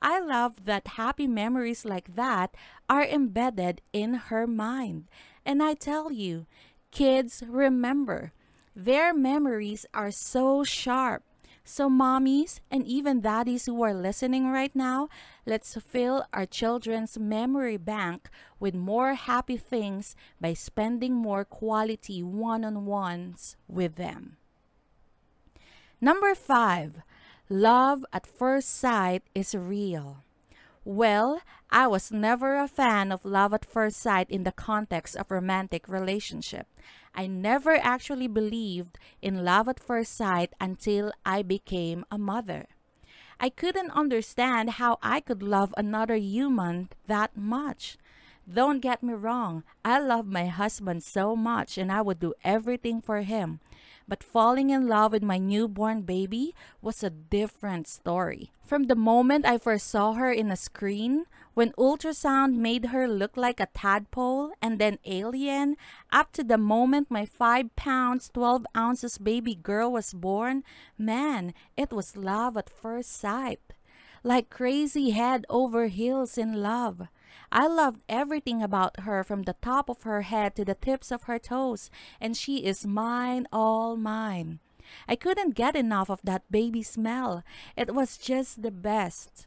I 0.00 0.20
love 0.20 0.64
that 0.64 0.88
happy 0.88 1.26
memories 1.26 1.84
like 1.84 2.14
that 2.14 2.54
are 2.88 3.04
embedded 3.04 3.80
in 3.92 4.14
her 4.14 4.46
mind. 4.46 5.08
And 5.44 5.62
I 5.62 5.74
tell 5.74 6.12
you, 6.12 6.46
kids 6.90 7.42
remember. 7.46 8.32
Their 8.74 9.14
memories 9.14 9.86
are 9.94 10.10
so 10.10 10.64
sharp. 10.64 11.22
So, 11.68 11.90
mommies 11.90 12.60
and 12.70 12.86
even 12.86 13.22
daddies 13.22 13.66
who 13.66 13.82
are 13.82 13.92
listening 13.92 14.52
right 14.52 14.70
now, 14.72 15.08
let's 15.44 15.74
fill 15.74 16.24
our 16.32 16.46
children's 16.46 17.18
memory 17.18 17.76
bank 17.76 18.30
with 18.60 18.72
more 18.72 19.14
happy 19.14 19.56
things 19.56 20.14
by 20.40 20.54
spending 20.54 21.12
more 21.12 21.44
quality 21.44 22.22
one 22.22 22.64
on 22.64 22.86
ones 22.86 23.56
with 23.66 23.96
them. 23.96 24.36
Number 26.00 26.36
five, 26.36 27.02
love 27.48 28.06
at 28.12 28.28
first 28.28 28.68
sight 28.68 29.24
is 29.34 29.52
real. 29.52 30.18
Well, 30.84 31.40
I 31.68 31.88
was 31.88 32.12
never 32.12 32.54
a 32.54 32.68
fan 32.68 33.10
of 33.10 33.24
love 33.24 33.52
at 33.52 33.64
first 33.64 33.96
sight 33.96 34.30
in 34.30 34.44
the 34.44 34.52
context 34.52 35.16
of 35.16 35.32
romantic 35.32 35.88
relationship. 35.88 36.68
I 37.16 37.26
never 37.26 37.74
actually 37.76 38.28
believed 38.28 38.98
in 39.22 39.42
love 39.42 39.68
at 39.68 39.80
first 39.80 40.14
sight 40.14 40.52
until 40.60 41.12
I 41.24 41.42
became 41.42 42.04
a 42.10 42.18
mother. 42.18 42.66
I 43.40 43.48
couldn't 43.48 43.90
understand 43.90 44.76
how 44.76 44.98
I 45.02 45.20
could 45.20 45.42
love 45.42 45.74
another 45.76 46.16
human 46.16 46.90
that 47.06 47.36
much. 47.36 47.96
Don't 48.46 48.80
get 48.80 49.02
me 49.02 49.14
wrong, 49.14 49.64
I 49.84 49.98
love 49.98 50.26
my 50.26 50.46
husband 50.46 51.02
so 51.02 51.34
much 51.34 51.78
and 51.78 51.90
I 51.90 52.02
would 52.02 52.20
do 52.20 52.34
everything 52.44 53.00
for 53.00 53.22
him. 53.22 53.60
But 54.06 54.22
falling 54.22 54.70
in 54.70 54.86
love 54.86 55.12
with 55.12 55.22
my 55.22 55.38
newborn 55.38 56.02
baby 56.02 56.54
was 56.80 57.02
a 57.02 57.10
different 57.10 57.88
story. 57.88 58.52
From 58.60 58.84
the 58.84 58.94
moment 58.94 59.44
I 59.44 59.58
first 59.58 59.88
saw 59.88 60.12
her 60.12 60.30
in 60.30 60.50
a 60.50 60.56
screen, 60.56 61.24
when 61.56 61.72
ultrasound 61.78 62.54
made 62.54 62.92
her 62.92 63.08
look 63.08 63.34
like 63.34 63.60
a 63.60 63.68
tadpole 63.72 64.52
and 64.60 64.78
then 64.78 64.98
alien, 65.06 65.74
up 66.12 66.30
to 66.30 66.44
the 66.44 66.58
moment 66.58 67.10
my 67.10 67.24
5 67.24 67.74
pounds 67.76 68.28
12 68.28 68.66
ounces 68.76 69.16
baby 69.16 69.54
girl 69.54 69.90
was 69.90 70.12
born, 70.12 70.62
man, 70.98 71.54
it 71.74 71.90
was 71.90 72.14
love 72.14 72.58
at 72.58 72.68
first 72.68 73.10
sight. 73.10 73.72
Like 74.22 74.50
crazy 74.50 75.12
head 75.16 75.46
over 75.48 75.86
heels 75.86 76.36
in 76.36 76.60
love. 76.60 77.08
I 77.50 77.66
loved 77.66 78.02
everything 78.06 78.60
about 78.62 79.00
her 79.08 79.24
from 79.24 79.44
the 79.44 79.56
top 79.62 79.88
of 79.88 80.02
her 80.02 80.28
head 80.28 80.56
to 80.56 80.64
the 80.66 80.74
tips 80.74 81.10
of 81.10 81.22
her 81.22 81.38
toes, 81.38 81.88
and 82.20 82.36
she 82.36 82.66
is 82.66 82.86
mine, 82.86 83.46
all 83.50 83.96
mine. 83.96 84.60
I 85.08 85.16
couldn't 85.16 85.54
get 85.54 85.74
enough 85.74 86.10
of 86.10 86.20
that 86.22 86.52
baby 86.52 86.82
smell. 86.82 87.42
It 87.78 87.94
was 87.94 88.18
just 88.18 88.60
the 88.60 88.70
best. 88.70 89.46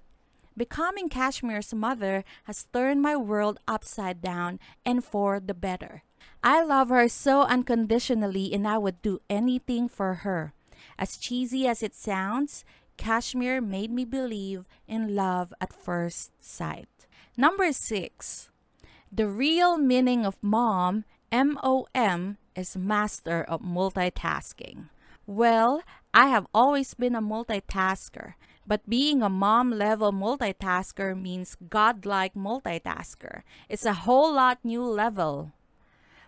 Becoming 0.60 1.08
Kashmir's 1.08 1.74
mother 1.74 2.25
has 2.44 2.68
turned 2.74 3.01
my 3.01 3.16
world 3.16 3.60
upside 3.66 4.20
down 4.20 4.60
and 4.84 5.01
for 5.01 5.39
the 5.39 5.54
better. 5.54 6.04
I 6.44 6.62
love 6.62 6.89
her 6.89 7.08
so 7.08 7.44
unconditionally 7.44 8.51
and 8.51 8.68
I 8.68 8.78
would 8.78 9.01
do 9.01 9.22
anything 9.30 9.88
for 9.88 10.28
her. 10.28 10.51
As 11.00 11.16
cheesy 11.16 11.66
as 11.66 11.82
it 11.82 11.96
sounds, 11.96 12.66
Kashmir 12.98 13.62
made 13.62 13.89
me 13.89 14.04
believe 14.04 14.66
in 14.86 15.16
love 15.16 15.54
at 15.62 15.72
first 15.72 16.34
sight. 16.44 17.08
Number 17.38 17.72
six, 17.72 18.50
the 19.10 19.30
real 19.30 19.78
meaning 19.78 20.25
of 20.25 20.36
mom, 20.42 21.06
M 21.32 21.58
O 21.63 21.88
M, 21.96 22.36
is 22.54 22.75
master 22.75 23.46
of 23.48 23.62
multitasking. 23.62 24.89
Well, 25.25 25.84
I 26.13 26.28
have 26.28 26.48
always 26.54 26.96
been 26.96 27.16
a 27.16 27.22
multitasker, 27.22 28.34
but 28.70 28.86
being 28.88 29.26
a 29.26 29.34
mom 29.34 29.74
level 29.74 30.14
multitasker 30.14 31.18
means 31.18 31.58
godlike 31.58 32.36
multitasker. 32.36 33.42
It's 33.68 33.84
a 33.84 34.06
whole 34.06 34.32
lot 34.32 34.62
new 34.62 34.86
level. 34.86 35.54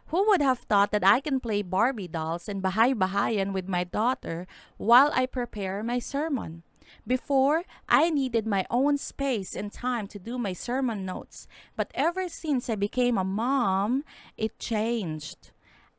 Who 0.08 0.26
would 0.28 0.42
have 0.42 0.66
thought 0.66 0.90
that 0.90 1.06
I 1.06 1.22
can 1.22 1.40
play 1.40 1.62
Barbie 1.62 2.10
dolls 2.10 2.50
and 2.50 2.60
bahay-bahayan 2.60 3.54
with 3.54 3.70
my 3.70 3.86
daughter 3.86 4.48
while 4.82 5.14
I 5.14 5.30
prepare 5.30 5.84
my 5.84 6.00
sermon? 6.00 6.64
Before, 7.06 7.64
I 7.88 8.10
needed 8.10 8.48
my 8.48 8.66
own 8.70 8.98
space 8.98 9.56
and 9.56 9.72
time 9.72 10.08
to 10.10 10.20
do 10.20 10.38
my 10.42 10.52
sermon 10.52 11.06
notes, 11.06 11.48
but 11.78 11.92
ever 11.94 12.28
since 12.28 12.70
I 12.70 12.76
became 12.76 13.18
a 13.18 13.24
mom, 13.24 14.04
it 14.36 14.58
changed. 14.58 15.52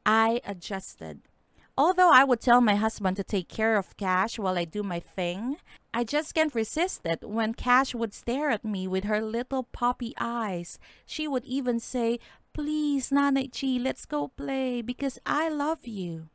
I 0.05 0.43
adjusted. 0.45 1.23
Although 1.77 2.11
I 2.13 2.23
would 2.25 2.41
tell 2.41 2.61
my 2.61 2.75
husband 2.75 3.17
to 3.17 3.25
take 3.25 3.49
care 3.49 3.77
of 3.77 3.97
Cash 3.97 4.39
while 4.39 4.59
I 4.59 4.67
do 4.67 4.83
my 4.83 5.01
thing, 5.01 5.57
I 5.95 6.05
just 6.05 6.35
can't 6.35 6.55
resist 6.55 7.01
it 7.07 7.25
when 7.25 7.55
Cash 7.55 7.95
would 7.95 8.13
stare 8.13 8.51
at 8.51 8.65
me 8.65 8.87
with 8.87 9.05
her 9.05 9.23
little 9.23 9.63
poppy 9.63 10.13
eyes. 10.21 10.79
She 11.07 11.27
would 11.27 11.45
even 11.47 11.81
say, 11.81 12.19
Please, 12.53 13.09
Nanay 13.09 13.49
Chi, 13.49 13.83
let's 13.83 14.05
go 14.05 14.29
play 14.29 14.83
because 14.83 15.19
I 15.25 15.49
love 15.49 15.87
you. 15.87 16.29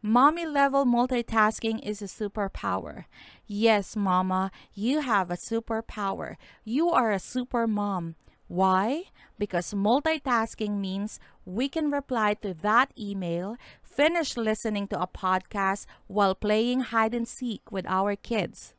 Mommy 0.00 0.46
level 0.46 0.86
multitasking 0.86 1.86
is 1.86 2.00
a 2.00 2.06
superpower. 2.06 3.04
Yes, 3.46 3.96
Mama, 3.96 4.50
you 4.72 5.00
have 5.00 5.30
a 5.30 5.36
superpower. 5.36 6.36
You 6.64 6.88
are 6.88 7.10
a 7.12 7.18
super 7.18 7.66
mom. 7.66 8.14
Why? 8.48 9.04
Because 9.38 9.74
multitasking 9.74 10.80
means 10.80 11.20
we 11.44 11.68
can 11.68 11.90
reply 11.90 12.34
to 12.40 12.54
that 12.54 12.90
email, 12.98 13.56
finish 13.82 14.36
listening 14.36 14.88
to 14.88 15.00
a 15.00 15.06
podcast 15.06 15.84
while 16.06 16.34
playing 16.34 16.80
hide 16.88 17.14
and 17.14 17.28
seek 17.28 17.70
with 17.70 17.86
our 17.86 18.16
kids. 18.16 18.74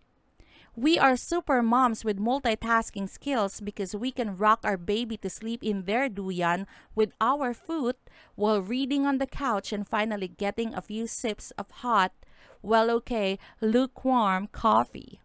We 0.75 0.97
are 0.97 1.17
super 1.17 1.61
moms 1.61 2.05
with 2.05 2.19
multitasking 2.19 3.09
skills 3.09 3.59
because 3.61 3.95
we 3.95 4.11
can 4.11 4.37
rock 4.37 4.61
our 4.63 4.77
baby 4.77 5.17
to 5.17 5.29
sleep 5.29 5.63
in 5.63 5.83
their 5.83 6.09
duyan 6.09 6.65
with 6.95 7.11
our 7.19 7.53
foot 7.53 7.97
while 8.35 8.61
reading 8.61 9.05
on 9.05 9.17
the 9.17 9.27
couch 9.27 9.71
and 9.71 9.87
finally 9.87 10.29
getting 10.29 10.73
a 10.73 10.81
few 10.81 11.05
sips 11.05 11.51
of 11.57 11.69
hot, 11.83 12.13
well, 12.61 12.89
okay, 12.91 13.37
lukewarm 13.61 14.47
coffee. 14.47 15.19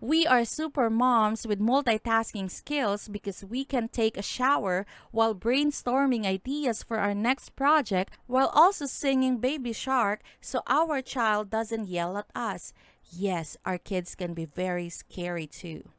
We 0.00 0.28
are 0.28 0.44
super 0.44 0.88
moms 0.90 1.44
with 1.44 1.58
multitasking 1.58 2.52
skills 2.52 3.08
because 3.08 3.42
we 3.44 3.64
can 3.64 3.88
take 3.88 4.16
a 4.16 4.22
shower 4.22 4.86
while 5.10 5.34
brainstorming 5.34 6.24
ideas 6.24 6.84
for 6.84 6.98
our 6.98 7.14
next 7.14 7.56
project 7.56 8.16
while 8.28 8.46
also 8.54 8.86
singing 8.86 9.38
Baby 9.38 9.72
Shark 9.72 10.22
so 10.40 10.62
our 10.68 11.02
child 11.02 11.50
doesn't 11.50 11.88
yell 11.88 12.16
at 12.16 12.30
us. 12.32 12.72
Yes, 13.10 13.56
our 13.64 13.76
kids 13.76 14.14
can 14.14 14.34
be 14.34 14.44
very 14.44 14.88
scary 14.88 15.48
too. 15.48 15.90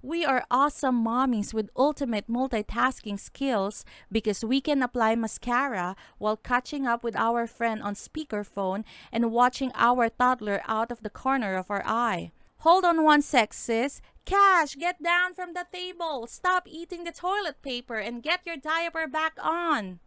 We 0.00 0.24
are 0.24 0.46
awesome 0.48 1.04
mommies 1.04 1.52
with 1.52 1.70
ultimate 1.76 2.28
multitasking 2.28 3.18
skills 3.18 3.84
because 4.12 4.44
we 4.44 4.60
can 4.60 4.80
apply 4.80 5.16
mascara 5.16 5.96
while 6.18 6.36
catching 6.36 6.86
up 6.86 7.02
with 7.02 7.16
our 7.16 7.48
friend 7.48 7.82
on 7.82 7.94
speakerphone 7.96 8.84
and 9.10 9.32
watching 9.32 9.72
our 9.74 10.08
toddler 10.08 10.62
out 10.68 10.92
of 10.92 11.02
the 11.02 11.10
corner 11.10 11.56
of 11.56 11.68
our 11.68 11.82
eye. 11.84 12.30
Hold 12.60 12.84
on 12.84 13.04
one 13.04 13.22
sec, 13.22 13.52
sis. 13.52 14.00
Cash, 14.24 14.74
get 14.74 15.02
down 15.02 15.34
from 15.34 15.54
the 15.54 15.66
table. 15.72 16.26
Stop 16.26 16.66
eating 16.66 17.04
the 17.04 17.12
toilet 17.12 17.62
paper 17.62 17.96
and 17.96 18.22
get 18.22 18.40
your 18.44 18.56
diaper 18.56 19.06
back 19.06 19.38
on. 19.40 20.00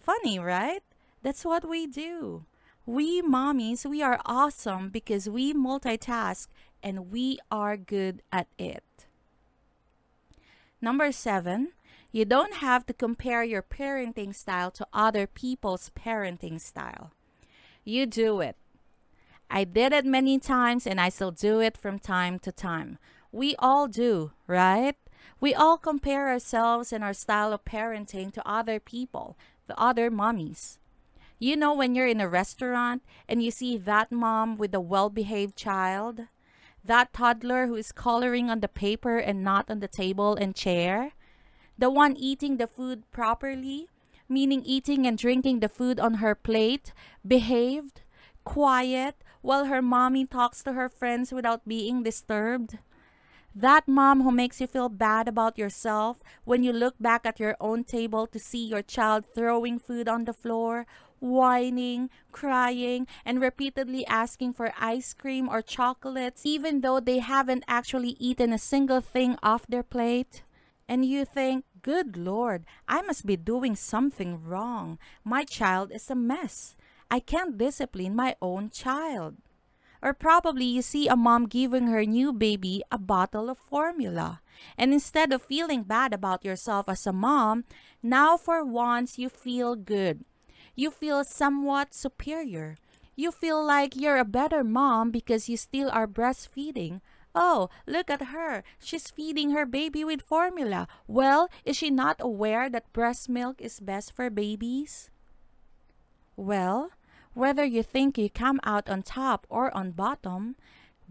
Funny, 0.00 0.38
right? 0.38 0.82
That's 1.22 1.44
what 1.44 1.68
we 1.68 1.86
do. 1.86 2.46
We 2.86 3.20
mommies, 3.20 3.84
we 3.84 4.02
are 4.02 4.20
awesome 4.24 4.88
because 4.88 5.28
we 5.28 5.52
multitask 5.52 6.48
and 6.82 7.12
we 7.12 7.38
are 7.50 7.76
good 7.76 8.22
at 8.32 8.46
it. 8.58 8.82
Number 10.80 11.12
seven, 11.12 11.72
You 12.10 12.24
don't 12.24 12.54
have 12.54 12.86
to 12.86 12.94
compare 12.94 13.44
your 13.44 13.62
parenting 13.62 14.34
style 14.34 14.70
to 14.72 14.86
other 14.92 15.26
people's 15.26 15.90
parenting 15.94 16.58
style. 16.60 17.12
You 17.84 18.06
do 18.06 18.40
it. 18.40 18.56
I 19.50 19.64
did 19.64 19.92
it 19.92 20.04
many 20.04 20.38
times 20.38 20.86
and 20.86 21.00
I 21.00 21.08
still 21.08 21.30
do 21.30 21.60
it 21.60 21.76
from 21.76 21.98
time 21.98 22.38
to 22.40 22.52
time. 22.52 22.98
We 23.32 23.56
all 23.58 23.88
do, 23.88 24.32
right? 24.46 24.96
We 25.40 25.54
all 25.54 25.78
compare 25.78 26.28
ourselves 26.28 26.92
and 26.92 27.02
our 27.02 27.14
style 27.14 27.52
of 27.52 27.64
parenting 27.64 28.32
to 28.34 28.48
other 28.48 28.80
people, 28.80 29.36
the 29.66 29.78
other 29.78 30.10
mommies. 30.10 30.78
You 31.38 31.56
know, 31.56 31.72
when 31.72 31.94
you're 31.94 32.08
in 32.08 32.20
a 32.20 32.28
restaurant 32.28 33.02
and 33.28 33.42
you 33.42 33.50
see 33.50 33.76
that 33.78 34.10
mom 34.10 34.56
with 34.56 34.74
a 34.74 34.80
well 34.80 35.08
behaved 35.08 35.56
child, 35.56 36.22
that 36.84 37.12
toddler 37.12 37.66
who 37.66 37.76
is 37.76 37.92
coloring 37.92 38.50
on 38.50 38.60
the 38.60 38.68
paper 38.68 39.18
and 39.18 39.44
not 39.44 39.70
on 39.70 39.78
the 39.80 39.88
table 39.88 40.34
and 40.34 40.54
chair, 40.54 41.12
the 41.78 41.90
one 41.90 42.16
eating 42.16 42.56
the 42.56 42.66
food 42.66 43.04
properly, 43.12 43.88
meaning 44.28 44.62
eating 44.64 45.06
and 45.06 45.16
drinking 45.16 45.60
the 45.60 45.68
food 45.68 46.00
on 46.00 46.14
her 46.14 46.34
plate, 46.34 46.92
behaved, 47.24 48.02
quiet, 48.42 49.22
while 49.42 49.66
her 49.66 49.82
mommy 49.82 50.26
talks 50.26 50.62
to 50.62 50.72
her 50.72 50.88
friends 50.88 51.32
without 51.32 51.66
being 51.66 52.02
disturbed. 52.02 52.78
That 53.54 53.88
mom 53.88 54.22
who 54.22 54.30
makes 54.30 54.60
you 54.60 54.66
feel 54.66 54.88
bad 54.88 55.26
about 55.26 55.58
yourself 55.58 56.18
when 56.44 56.62
you 56.62 56.72
look 56.72 56.94
back 57.00 57.26
at 57.26 57.40
your 57.40 57.56
own 57.60 57.82
table 57.82 58.26
to 58.28 58.38
see 58.38 58.64
your 58.64 58.82
child 58.82 59.24
throwing 59.34 59.78
food 59.78 60.06
on 60.08 60.26
the 60.26 60.32
floor, 60.32 60.86
whining, 61.18 62.10
crying, 62.30 63.06
and 63.24 63.40
repeatedly 63.40 64.06
asking 64.06 64.52
for 64.52 64.72
ice 64.78 65.12
cream 65.12 65.48
or 65.48 65.62
chocolates, 65.62 66.46
even 66.46 66.82
though 66.82 67.00
they 67.00 67.18
haven't 67.18 67.64
actually 67.66 68.16
eaten 68.20 68.52
a 68.52 68.58
single 68.58 69.00
thing 69.00 69.36
off 69.42 69.66
their 69.66 69.82
plate. 69.82 70.42
And 70.88 71.04
you 71.04 71.24
think, 71.24 71.64
good 71.82 72.16
Lord, 72.16 72.64
I 72.86 73.02
must 73.02 73.26
be 73.26 73.36
doing 73.36 73.74
something 73.74 74.42
wrong. 74.42 74.98
My 75.24 75.44
child 75.44 75.90
is 75.92 76.08
a 76.10 76.14
mess. 76.14 76.76
I 77.10 77.20
can't 77.20 77.56
discipline 77.56 78.14
my 78.14 78.36
own 78.42 78.70
child. 78.70 79.36
Or 80.02 80.12
probably 80.14 80.64
you 80.64 80.82
see 80.82 81.08
a 81.08 81.16
mom 81.16 81.46
giving 81.46 81.88
her 81.88 82.04
new 82.04 82.32
baby 82.32 82.82
a 82.92 82.98
bottle 82.98 83.50
of 83.50 83.58
formula. 83.58 84.40
And 84.76 84.92
instead 84.92 85.32
of 85.32 85.42
feeling 85.42 85.82
bad 85.82 86.12
about 86.12 86.44
yourself 86.44 86.88
as 86.88 87.06
a 87.06 87.12
mom, 87.12 87.64
now 88.02 88.36
for 88.36 88.64
once 88.64 89.18
you 89.18 89.28
feel 89.28 89.74
good. 89.74 90.24
You 90.76 90.90
feel 90.90 91.24
somewhat 91.24 91.94
superior. 91.94 92.76
You 93.16 93.32
feel 93.32 93.64
like 93.64 93.96
you're 93.96 94.18
a 94.18 94.24
better 94.24 94.62
mom 94.62 95.10
because 95.10 95.48
you 95.48 95.56
still 95.56 95.90
are 95.90 96.06
breastfeeding. 96.06 97.00
Oh, 97.34 97.68
look 97.86 98.10
at 98.10 98.30
her. 98.30 98.62
She's 98.78 99.10
feeding 99.10 99.50
her 99.50 99.66
baby 99.66 100.04
with 100.04 100.22
formula. 100.22 100.86
Well, 101.08 101.48
is 101.64 101.76
she 101.76 101.90
not 101.90 102.16
aware 102.20 102.70
that 102.70 102.92
breast 102.92 103.28
milk 103.28 103.60
is 103.60 103.80
best 103.80 104.14
for 104.14 104.30
babies? 104.30 105.10
Well, 106.36 106.90
whether 107.38 107.64
you 107.64 107.84
think 107.84 108.18
you 108.18 108.28
come 108.28 108.58
out 108.64 108.90
on 108.90 109.00
top 109.00 109.46
or 109.48 109.70
on 109.70 109.92
bottom, 109.92 110.56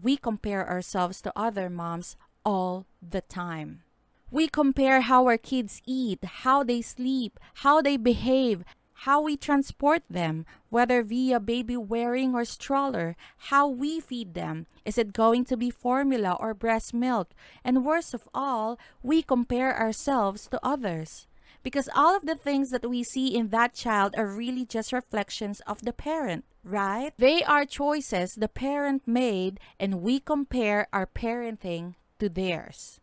we 0.02 0.14
compare 0.14 0.68
ourselves 0.68 1.22
to 1.22 1.32
other 1.34 1.70
moms 1.70 2.16
all 2.44 2.84
the 3.00 3.22
time. 3.22 3.80
We 4.30 4.46
compare 4.46 5.00
how 5.00 5.24
our 5.24 5.38
kids 5.38 5.80
eat, 5.86 6.22
how 6.44 6.62
they 6.62 6.82
sleep, 6.82 7.40
how 7.64 7.80
they 7.80 7.96
behave, 7.96 8.62
how 9.08 9.22
we 9.22 9.38
transport 9.38 10.02
them, 10.10 10.44
whether 10.68 11.02
via 11.02 11.40
baby 11.40 11.78
wearing 11.78 12.34
or 12.34 12.44
stroller, 12.44 13.16
how 13.48 13.66
we 13.66 13.98
feed 13.98 14.34
them. 14.34 14.66
Is 14.84 14.98
it 14.98 15.14
going 15.14 15.46
to 15.46 15.56
be 15.56 15.70
formula 15.70 16.36
or 16.38 16.52
breast 16.52 16.92
milk? 16.92 17.30
And 17.64 17.86
worst 17.86 18.12
of 18.12 18.28
all, 18.34 18.78
we 19.02 19.22
compare 19.22 19.74
ourselves 19.74 20.46
to 20.48 20.60
others 20.62 21.27
because 21.68 21.90
all 21.94 22.16
of 22.16 22.24
the 22.24 22.34
things 22.34 22.70
that 22.70 22.88
we 22.88 23.04
see 23.04 23.36
in 23.36 23.50
that 23.50 23.74
child 23.74 24.14
are 24.16 24.26
really 24.26 24.64
just 24.64 24.90
reflections 24.90 25.60
of 25.66 25.82
the 25.82 25.92
parent, 25.92 26.46
right? 26.64 27.12
They 27.18 27.42
are 27.42 27.66
choices 27.66 28.32
the 28.32 28.48
parent 28.48 29.02
made, 29.04 29.60
and 29.78 30.00
we 30.00 30.18
compare 30.18 30.88
our 30.94 31.04
parenting 31.04 31.92
to 32.20 32.30
theirs. 32.30 33.00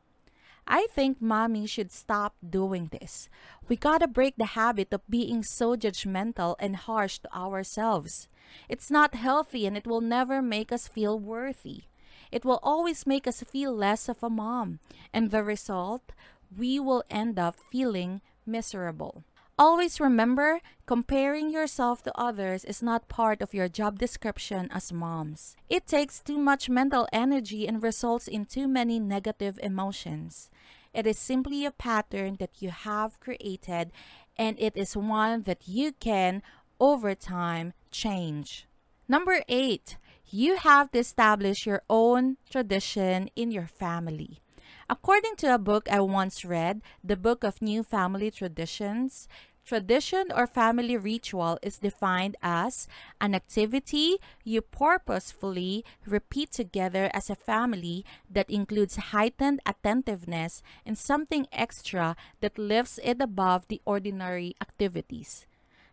I 0.65 0.87
think 0.95 1.21
mommy 1.21 1.67
should 1.67 1.91
stop 1.91 2.33
doing 2.41 2.89
this. 2.89 3.29
We 3.69 3.75
gotta 3.75 4.07
break 4.07 4.33
the 4.35 4.57
habit 4.57 4.91
of 4.91 5.07
being 5.07 5.43
so 5.43 5.75
judgmental 5.75 6.55
and 6.57 6.75
harsh 6.75 7.19
to 7.19 7.37
ourselves. 7.37 8.27
It's 8.67 8.89
not 8.89 9.13
healthy 9.13 9.67
and 9.67 9.77
it 9.77 9.85
will 9.85 10.01
never 10.01 10.41
make 10.41 10.71
us 10.71 10.87
feel 10.87 11.19
worthy. 11.19 11.83
It 12.31 12.43
will 12.43 12.59
always 12.63 13.05
make 13.05 13.27
us 13.27 13.43
feel 13.43 13.75
less 13.75 14.09
of 14.09 14.23
a 14.23 14.29
mom. 14.31 14.79
And 15.13 15.29
the 15.29 15.43
result, 15.43 16.13
we 16.57 16.79
will 16.79 17.03
end 17.11 17.37
up 17.37 17.57
feeling 17.71 18.21
miserable. 18.45 19.23
Always 19.57 20.01
remember, 20.01 20.59
comparing 20.85 21.49
yourself 21.49 22.03
to 22.03 22.19
others 22.19 22.65
is 22.65 22.83
not 22.83 23.07
part 23.07 23.41
of 23.41 23.53
your 23.53 23.69
job 23.69 23.99
description 23.99 24.67
as 24.69 24.91
moms. 24.91 25.55
It 25.69 25.87
takes 25.87 26.19
too 26.19 26.37
much 26.37 26.69
mental 26.69 27.07
energy 27.13 27.65
and 27.65 27.81
results 27.81 28.27
in 28.27 28.45
too 28.45 28.67
many 28.67 28.99
negative 28.99 29.57
emotions. 29.63 30.49
It 30.93 31.07
is 31.07 31.17
simply 31.17 31.65
a 31.65 31.71
pattern 31.71 32.35
that 32.39 32.61
you 32.61 32.69
have 32.69 33.19
created, 33.21 33.91
and 34.37 34.59
it 34.59 34.75
is 34.75 34.97
one 34.97 35.43
that 35.43 35.67
you 35.67 35.93
can, 35.93 36.41
over 36.77 37.15
time, 37.15 37.71
change. 37.91 38.67
Number 39.07 39.41
eight, 39.47 39.97
you 40.27 40.57
have 40.57 40.91
to 40.91 40.99
establish 40.99 41.65
your 41.65 41.81
own 41.89 42.37
tradition 42.49 43.29
in 43.37 43.51
your 43.51 43.67
family. 43.67 44.41
According 44.89 45.35
to 45.37 45.53
a 45.53 45.57
book 45.57 45.89
I 45.91 46.01
once 46.01 46.45
read, 46.45 46.81
the 47.03 47.15
Book 47.15 47.43
of 47.43 47.61
New 47.61 47.83
Family 47.83 48.31
Traditions, 48.31 49.27
Tradition 49.65 50.27
or 50.31 50.45
family 50.45 50.95
ritual 50.95 51.57
is 51.63 51.79
defined 51.79 52.37
as 52.43 52.87
an 53.19 53.33
activity 53.33 54.17
you 54.43 54.61
purposefully 54.61 55.83
repeat 56.05 56.51
together 56.51 57.09
as 57.15 57.31
a 57.31 57.35
family 57.35 58.05
that 58.29 58.47
includes 58.47 59.09
heightened 59.09 59.61
attentiveness 59.65 60.61
and 60.85 60.99
something 60.99 61.47
extra 61.51 62.15
that 62.41 62.59
lifts 62.59 62.99
it 63.03 63.19
above 63.19 63.67
the 63.67 63.81
ordinary 63.85 64.53
activities. 64.61 65.47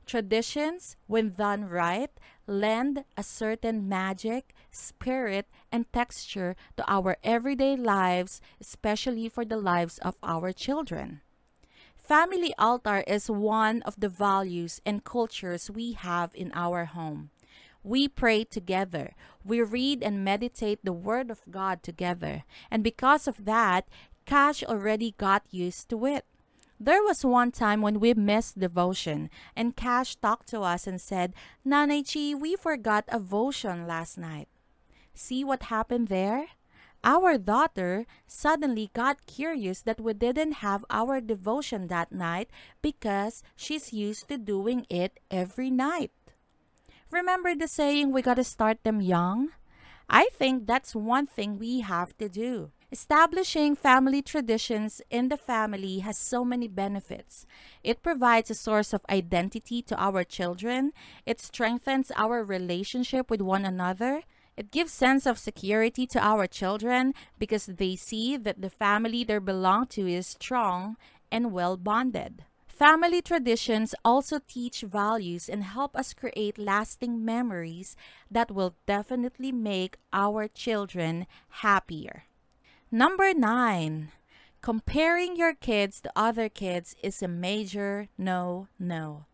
Traditions, 0.05 0.97
when 1.07 1.33
done 1.33 1.65
right, 1.65 2.11
lend 2.47 3.05
a 3.17 3.23
certain 3.23 3.89
magic, 3.89 4.53
spirit, 4.73 5.47
and 5.71 5.91
texture 5.93 6.57
to 6.77 6.85
our 6.91 7.17
everyday 7.23 7.77
lives, 7.77 8.41
especially 8.61 9.29
for 9.29 9.45
the 9.45 9.57
lives 9.57 9.99
of 9.99 10.17
our 10.23 10.53
children. 10.53 11.21
Family 11.95 12.53
altar 12.59 13.05
is 13.07 13.31
one 13.31 13.81
of 13.83 14.01
the 14.01 14.09
values 14.09 14.81
and 14.85 15.05
cultures 15.05 15.71
we 15.71 15.93
have 15.93 16.33
in 16.35 16.51
our 16.55 16.87
home. 16.87 17.31
We 17.85 18.09
pray 18.09 18.45
together. 18.45 19.15
We 19.45 19.63
read 19.63 20.03
and 20.03 20.25
meditate 20.25 20.81
the 20.85 20.93
Word 20.93 21.31
of 21.31 21.43
God 21.51 21.83
together. 21.83 22.45
And 22.71 22.85
because 22.85 23.27
of 23.27 23.45
that, 23.45 23.89
Cash 24.27 24.63
already 24.63 25.15
got 25.17 25.43
used 25.51 25.89
to 25.91 26.07
it. 26.07 26.25
There 26.79 27.03
was 27.03 27.25
one 27.25 27.53
time 27.53 27.81
when 27.81 28.01
we 28.01 28.13
missed 28.15 28.59
devotion, 28.59 29.31
and 29.55 29.77
Cash 29.77 30.17
talked 30.17 30.49
to 30.49 30.63
us 30.63 30.87
and 30.87 31.01
said, 31.01 31.33
Nanay 31.65 32.03
Chi, 32.03 32.35
we 32.35 32.57
forgot 32.57 33.05
a 33.09 33.19
devotion 33.19 33.87
last 33.87 34.19
night. 34.19 34.49
See 35.15 35.45
what 35.45 35.65
happened 35.65 36.09
there? 36.09 36.47
Our 37.05 37.37
daughter 37.37 38.07
suddenly 38.27 38.91
got 38.95 39.27
curious 39.27 39.83
that 39.83 40.01
we 40.01 40.15
didn't 40.15 40.63
have 40.63 40.85
our 40.89 41.21
devotion 41.21 41.89
that 41.89 42.13
night 42.13 42.49
because 42.81 43.43
she's 43.57 43.93
used 43.93 44.29
to 44.29 44.39
doing 44.39 44.87
it 44.89 45.19
every 45.31 45.71
night. 45.71 46.13
Remember 47.11 47.55
the 47.55 47.67
saying, 47.67 48.13
we 48.13 48.23
gotta 48.23 48.45
start 48.45 48.85
them 48.85 49.01
young? 49.01 49.51
I 50.09 50.29
think 50.33 50.67
that's 50.67 50.95
one 50.95 51.27
thing 51.27 51.59
we 51.59 51.81
have 51.81 52.17
to 52.19 52.29
do. 52.29 52.71
Establishing 52.93 53.75
family 53.75 54.21
traditions 54.21 55.01
in 55.11 55.29
the 55.29 55.37
family 55.37 56.01
has 56.01 56.19
so 56.19 56.45
many 56.45 56.69
benefits. 56.69 57.47
It 57.83 58.03
provides 58.03 58.51
a 58.51 58.55
source 58.55 58.93
of 58.93 59.01
identity 59.09 59.83
to 59.83 59.97
our 59.97 60.25
children, 60.25 60.93
it 61.25 61.41
strengthens 61.41 62.13
our 62.17 62.45
relationship 62.45 63.31
with 63.31 63.41
one 63.41 63.65
another, 63.65 64.23
it 64.57 64.71
gives 64.71 64.93
sense 64.93 65.27
of 65.27 65.39
security 65.39 66.07
to 66.07 66.19
our 66.19 66.47
children 66.47 67.15
because 67.39 67.67
they 67.67 67.97
see 67.97 68.37
that 68.37 68.61
the 68.61 68.71
family 68.71 69.25
they 69.25 69.39
belong 69.39 69.87
to 69.87 70.07
is 70.07 70.27
strong 70.27 70.97
and 71.31 71.53
well 71.53 71.77
bonded. 71.77 72.45
Family 72.67 73.23
traditions 73.23 73.95
also 74.05 74.41
teach 74.47 74.83
values 74.83 75.49
and 75.49 75.63
help 75.63 75.97
us 75.97 76.15
create 76.15 76.59
lasting 76.59 77.25
memories 77.25 77.97
that 78.31 78.51
will 78.51 78.75
definitely 78.87 79.53
make 79.53 79.97
our 80.13 80.49
children 80.49 81.27
happier. 81.63 82.25
Number 82.91 83.33
nine, 83.33 84.11
comparing 84.61 85.37
your 85.37 85.55
kids 85.55 86.01
to 86.01 86.13
other 86.17 86.49
kids 86.49 86.97
is 87.03 87.23
a 87.23 87.29
major 87.29 88.09
no 88.19 88.69
no. 88.79 89.27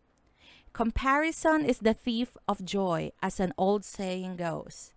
Comparison 0.71 1.65
is 1.65 1.79
the 1.79 1.93
thief 1.93 2.37
of 2.47 2.63
joy, 2.63 3.11
as 3.21 3.39
an 3.39 3.51
old 3.57 3.83
saying 3.83 4.35
goes. 4.37 4.93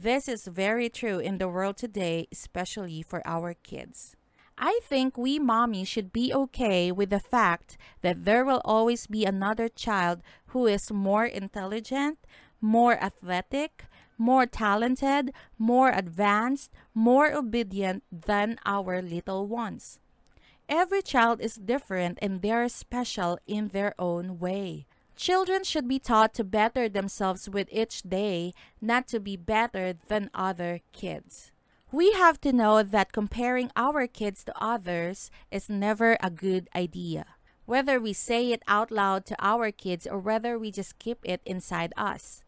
This 0.00 0.28
is 0.28 0.46
very 0.46 0.88
true 0.88 1.18
in 1.18 1.38
the 1.38 1.48
world 1.48 1.76
today, 1.76 2.28
especially 2.30 3.02
for 3.02 3.20
our 3.26 3.52
kids. 3.52 4.14
I 4.56 4.78
think 4.84 5.18
we 5.18 5.40
mommies 5.40 5.88
should 5.88 6.12
be 6.12 6.32
okay 6.32 6.92
with 6.92 7.10
the 7.10 7.18
fact 7.18 7.76
that 8.02 8.24
there 8.24 8.44
will 8.44 8.62
always 8.64 9.08
be 9.08 9.24
another 9.24 9.68
child 9.68 10.22
who 10.54 10.68
is 10.68 10.92
more 10.92 11.26
intelligent, 11.26 12.18
more 12.60 12.94
athletic, 13.02 13.86
more 14.16 14.46
talented, 14.46 15.32
more 15.58 15.90
advanced, 15.90 16.70
more 16.94 17.32
obedient 17.32 18.04
than 18.12 18.60
our 18.64 19.02
little 19.02 19.48
ones. 19.48 19.98
Every 20.68 21.02
child 21.02 21.40
is 21.40 21.56
different 21.56 22.20
and 22.22 22.40
they're 22.40 22.68
special 22.68 23.40
in 23.48 23.74
their 23.74 23.96
own 23.98 24.38
way. 24.38 24.86
Children 25.18 25.64
should 25.64 25.88
be 25.88 25.98
taught 25.98 26.32
to 26.34 26.44
better 26.44 26.88
themselves 26.88 27.48
with 27.50 27.66
each 27.72 28.02
day, 28.02 28.54
not 28.80 29.08
to 29.08 29.18
be 29.18 29.36
better 29.36 29.92
than 29.92 30.30
other 30.32 30.78
kids. 30.92 31.50
We 31.90 32.12
have 32.12 32.40
to 32.42 32.52
know 32.52 32.84
that 32.84 33.10
comparing 33.10 33.72
our 33.74 34.06
kids 34.06 34.44
to 34.44 34.54
others 34.62 35.32
is 35.50 35.68
never 35.68 36.16
a 36.22 36.30
good 36.30 36.68
idea. 36.72 37.26
Whether 37.66 37.98
we 37.98 38.12
say 38.12 38.52
it 38.52 38.62
out 38.68 38.92
loud 38.92 39.26
to 39.26 39.36
our 39.40 39.72
kids 39.72 40.06
or 40.06 40.20
whether 40.20 40.56
we 40.56 40.70
just 40.70 41.00
keep 41.00 41.18
it 41.24 41.40
inside 41.44 41.92
us. 41.96 42.44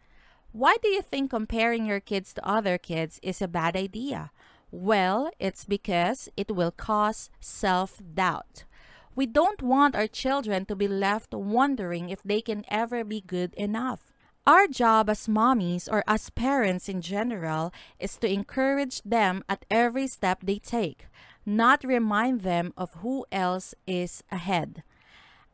Why 0.53 0.77
do 0.81 0.91
you 0.91 1.03
think 1.03 1.31
comparing 1.31 1.87
your 1.87 2.01
kids 2.01 2.33
to 2.35 2.49
other 2.49 2.79
kids 2.79 3.19
is 3.21 3.43
a 3.43 3.49
bad 3.49 3.75
idea? 3.77 4.31
Well, 4.71 5.33
it's 5.41 5.65
because 5.65 6.29
it 6.37 6.55
will 6.55 6.71
cause 6.71 7.31
self 7.41 8.01
doubt. 8.15 8.63
We 9.15 9.27
don't 9.27 9.63
want 9.63 9.97
our 9.97 10.07
children 10.07 10.67
to 10.67 10.77
be 10.77 10.89
left 10.89 11.35
wondering 11.35 12.11
if 12.11 12.23
they 12.23 12.41
can 12.41 12.65
ever 12.69 13.05
be 13.05 13.21
good 13.21 13.55
enough. 13.55 14.13
Our 14.47 14.67
job 14.67 15.11
as 15.11 15.27
mommies 15.27 15.89
or 15.91 16.03
as 16.07 16.31
parents 16.31 16.89
in 16.89 17.03
general 17.03 17.73
is 17.99 18.17
to 18.19 18.31
encourage 18.31 19.03
them 19.03 19.45
at 19.49 19.65
every 19.71 20.07
step 20.07 20.41
they 20.43 20.59
take, 20.59 21.07
not 21.45 21.85
remind 21.85 22.41
them 22.41 22.73
of 22.77 22.95
who 22.95 23.27
else 23.31 23.75
is 23.87 24.25
ahead. 24.31 24.83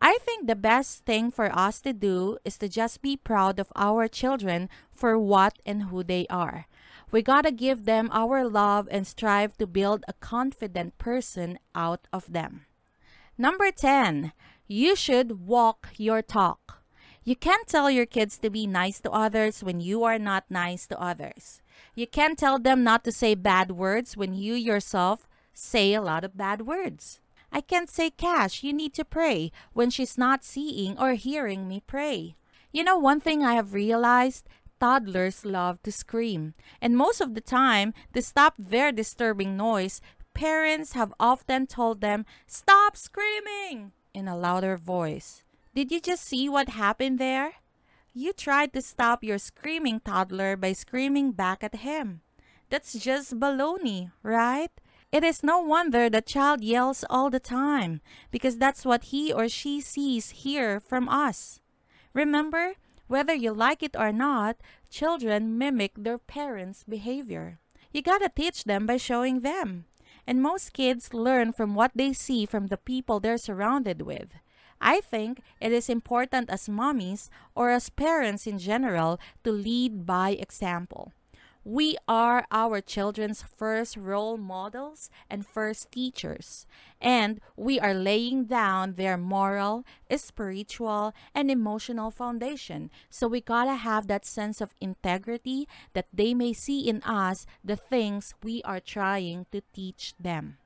I 0.01 0.19
think 0.21 0.47
the 0.47 0.55
best 0.55 1.05
thing 1.05 1.31
for 1.31 1.51
us 1.57 1.81
to 1.81 1.93
do 1.93 2.39
is 2.45 2.59
to 2.59 2.69
just 2.69 3.03
be 3.03 3.17
proud 3.17 3.59
of 3.59 3.73
our 3.75 4.07
children 4.07 4.69
for 4.93 5.19
what 5.19 5.59
and 5.65 5.85
who 5.85 6.05
they 6.05 6.27
are. 6.29 6.67
We 7.11 7.23
gotta 7.23 7.51
give 7.51 7.87
them 7.87 8.11
our 8.13 8.47
love 8.47 8.89
and 8.91 9.07
strive 9.07 9.57
to 9.57 9.67
build 9.67 10.05
a 10.07 10.13
confident 10.13 10.99
person 10.99 11.59
out 11.75 12.07
of 12.13 12.33
them. 12.33 12.67
Number 13.39 13.71
10, 13.71 14.33
you 14.67 14.97
should 14.97 15.47
walk 15.47 15.89
your 15.99 16.23
talk. 16.23 16.83
You 17.23 17.37
can't 17.37 17.69
tell 17.69 17.91
your 17.91 18.07
kids 18.07 18.39
to 18.39 18.49
be 18.49 18.67
nice 18.67 18.99
to 19.01 19.11
others 19.11 19.63
when 19.63 19.79
you 19.79 20.05
are 20.05 20.19
not 20.19 20.45
nice 20.49 20.87
to 20.87 20.99
others. 20.99 21.61
You 21.95 22.07
can't 22.07 22.39
tell 22.39 22.59
them 22.59 22.83
not 22.83 23.05
to 23.05 23.13
say 23.13 23.35
bad 23.35 23.73
words 23.73 24.17
when 24.17 24.33
you 24.33 24.55
yourself 24.55 25.29
say 25.53 25.93
a 25.93 26.01
lot 26.01 26.25
of 26.25 26.39
bad 26.39 26.63
words. 26.63 27.21
I 27.53 27.61
can't 27.61 27.91
say, 27.91 28.09
Cash, 28.09 28.63
you 28.63 28.73
need 28.73 28.95
to 28.95 29.05
pray 29.05 29.53
when 29.75 29.91
she's 29.91 30.17
not 30.17 30.43
seeing 30.43 30.99
or 30.99 31.13
hearing 31.13 31.69
me 31.69 31.83
pray. 31.87 32.37
You 32.73 32.85
know, 32.85 32.97
one 32.97 33.21
thing 33.21 33.43
I 33.43 33.53
have 33.53 33.75
realized 33.75 34.49
toddlers 34.81 35.45
love 35.45 35.83
to 35.83 35.93
scream. 35.93 36.55
And 36.81 36.97
most 36.97 37.21
of 37.21 37.35
the 37.35 37.41
time, 37.41 37.95
to 38.15 38.23
stop 38.23 38.55
their 38.59 38.93
disturbing 38.93 39.57
noise, 39.57 40.01
parents 40.37 40.93
have 40.93 41.15
often 41.19 41.67
told 41.67 42.01
them, 42.01 42.27
Stop 42.47 42.97
screaming! 42.97 43.93
in 44.13 44.29
a 44.29 44.37
louder 44.37 44.77
voice. 44.77 45.45
Did 45.75 45.91
you 45.91 46.01
just 46.01 46.25
see 46.25 46.49
what 46.49 46.71
happened 46.71 47.19
there? 47.19 47.55
You 48.15 48.33
tried 48.33 48.73
to 48.73 48.81
stop 48.81 49.25
your 49.25 49.39
screaming 49.39 50.01
toddler 50.01 50.57
by 50.57 50.73
screaming 50.73 51.33
back 51.33 51.65
at 51.65 51.77
him. 51.77 52.21
That's 52.71 52.95
just 52.95 53.39
baloney, 53.39 54.13
right? 54.23 54.73
It 55.13 55.23
is 55.25 55.43
no 55.43 55.61
wonder 55.61 56.09
the 56.09 56.23
child 56.23 56.65
yells 56.65 57.05
all 57.09 57.31
the 57.31 57.41
time 57.41 58.01
because 58.31 58.59
that's 58.59 58.85
what 58.85 59.13
he 59.13 59.33
or 59.33 59.49
she 59.49 59.81
sees 59.81 60.45
here 60.45 60.81
from 60.81 61.09
us. 61.09 61.61
Remember, 62.13 62.75
whether 63.07 63.35
you 63.35 63.53
like 63.53 63.83
it 63.83 63.97
or 63.97 64.13
not, 64.13 64.57
children 64.91 65.59
mimic 65.59 65.93
their 65.97 66.19
parents' 66.19 66.85
behavior. 66.89 67.59
You 67.93 68.03
gotta 68.03 68.31
teach 68.35 68.65
them 68.65 68.87
by 68.87 68.97
showing 68.97 69.41
them. 69.41 69.85
And 70.27 70.43
most 70.43 70.73
kids 70.73 71.15
learn 71.15 71.53
from 71.53 71.75
what 71.75 71.93
they 71.95 72.13
see 72.13 72.47
from 72.47 72.67
the 72.67 72.77
people 72.77 73.21
they're 73.21 73.39
surrounded 73.39 74.03
with. 74.03 74.35
I 74.81 75.01
think 75.01 75.41
it 75.61 75.73
is 75.73 75.89
important 75.89 76.51
as 76.51 76.69
mommies 76.69 77.31
or 77.55 77.71
as 77.71 77.89
parents 77.89 78.47
in 78.47 78.59
general 78.59 79.19
to 79.45 79.53
lead 79.53 80.05
by 80.05 80.31
example. 80.31 81.13
We 81.67 81.97
are 82.07 82.47
our 82.53 82.81
children's 82.81 83.43
first 83.43 83.97
role 83.97 84.37
models 84.37 85.11
and 85.29 85.45
first 85.45 85.91
teachers, 85.91 86.65
and 87.01 87.41
we 87.57 87.81
are 87.81 87.93
laying 87.93 88.45
down 88.45 88.95
their 88.95 89.19
moral, 89.19 89.83
spiritual, 90.15 91.13
and 91.35 91.51
emotional 91.51 92.13
foundation. 92.13 92.89
So 93.11 93.27
we 93.27 93.41
gotta 93.41 93.75
have 93.75 94.07
that 94.07 94.25
sense 94.25 94.61
of 94.61 94.77
integrity 94.81 95.67
that 95.93 96.07
they 96.15 96.35
may 96.35 96.53
see 96.53 96.87
in 96.87 97.03
us 97.03 97.47
the 97.65 97.75
things 97.75 98.33
we 98.45 98.63
are 98.63 98.79
trying 98.79 99.47
to 99.51 99.61
teach 99.75 100.15
them. 100.21 100.59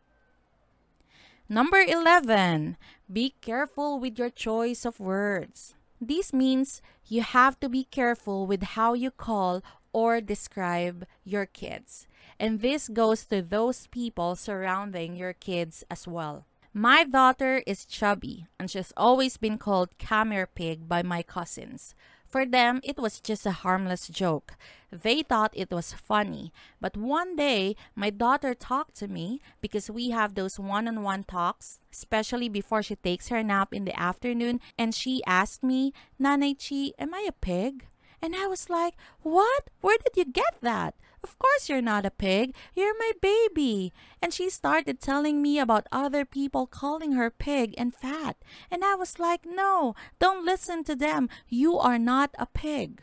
Number 1.49 1.81
11, 1.81 2.77
be 3.11 3.33
careful 3.41 3.99
with 3.99 4.19
your 4.19 4.29
choice 4.29 4.85
of 4.85 5.01
words. 5.01 5.75
This 5.99 6.33
means 6.33 6.81
you 7.07 7.21
have 7.21 7.61
to 7.61 7.69
be 7.69 7.85
careful 7.85 8.47
with 8.47 8.63
how 8.77 8.95
you 8.95 9.11
call 9.11 9.63
or 9.93 10.21
describe 10.21 11.07
your 11.25 11.47
kids. 11.47 12.07
And 12.39 12.61
this 12.61 12.89
goes 12.89 13.25
to 13.27 13.43
those 13.43 13.87
people 13.89 14.37
surrounding 14.37 15.17
your 15.17 15.33
kids 15.33 15.85
as 15.91 16.09
well. 16.09 16.47
My 16.73 17.03
daughter 17.03 17.63
is 17.67 17.85
chubby, 17.85 18.47
and 18.59 18.71
she's 18.71 18.93
always 18.97 19.37
been 19.37 19.59
called 19.59 19.99
camera 19.99 20.47
pig 20.47 20.89
by 20.89 21.03
my 21.03 21.23
cousins. 21.23 21.97
For 22.31 22.47
them, 22.47 22.81
it 22.85 22.97
was 22.97 23.19
just 23.21 23.45
a 23.45 23.51
harmless 23.51 24.07
joke. 24.07 24.55
They 24.93 25.23
thought 25.25 25.53
it 25.53 25.73
was 25.73 25.93
funny. 25.93 26.53
But 26.81 26.97
one 26.97 27.35
day, 27.35 27.75
my 27.97 28.11
daughter 28.11 28.55
talked 28.55 28.95
to 28.99 29.09
me 29.09 29.41
because 29.61 29.91
we 29.91 30.11
have 30.11 30.35
those 30.35 30.57
one 30.57 30.87
on 30.87 31.03
one 31.03 31.25
talks, 31.25 31.81
especially 31.93 32.49
before 32.49 32.85
she 32.85 32.95
takes 32.95 33.29
her 33.29 33.43
nap 33.43 33.75
in 33.75 33.85
the 33.85 33.99
afternoon. 33.99 34.61
And 34.79 34.95
she 34.95 35.25
asked 35.27 35.65
me, 35.65 35.93
Nanay 36.23 36.55
Chi, 36.55 36.93
am 37.03 37.13
I 37.15 37.27
a 37.29 37.33
pig? 37.33 37.87
And 38.23 38.37
I 38.37 38.47
was 38.47 38.69
like, 38.71 38.95
What? 39.23 39.71
Where 39.81 39.99
did 39.99 40.17
you 40.17 40.31
get 40.31 40.61
that? 40.61 40.95
Of 41.23 41.39
course 41.39 41.69
you're 41.69 41.83
not 41.83 42.07
a 42.07 42.11
pig. 42.11 42.55
You're 42.75 42.97
my 42.99 43.13
baby. 43.21 43.93
And 44.23 44.33
she 44.33 44.49
started 44.49 45.01
telling 45.01 45.43
me 45.43 45.59
about 45.59 45.87
other 45.93 46.25
people 46.25 46.67
calling 46.67 47.13
her 47.13 47.31
pig 47.31 47.75
and 47.77 47.95
fat. 47.95 48.37
And 48.71 48.85
I 48.85 48.95
was 48.95 49.19
like, 49.19 49.45
No, 49.45 49.95
don't 50.19 50.45
listen 50.45 50.85
to 50.85 50.97
them. 50.97 51.29
You 51.49 51.79
are 51.79 51.99
not 51.99 52.31
a 52.39 52.47
pig. 52.47 53.03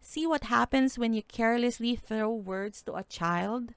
See 0.00 0.26
what 0.26 0.44
happens 0.44 0.98
when 0.98 1.12
you 1.12 1.22
carelessly 1.22 1.96
throw 1.96 2.32
words 2.32 2.82
to 2.82 2.94
a 2.94 3.04
child? 3.04 3.74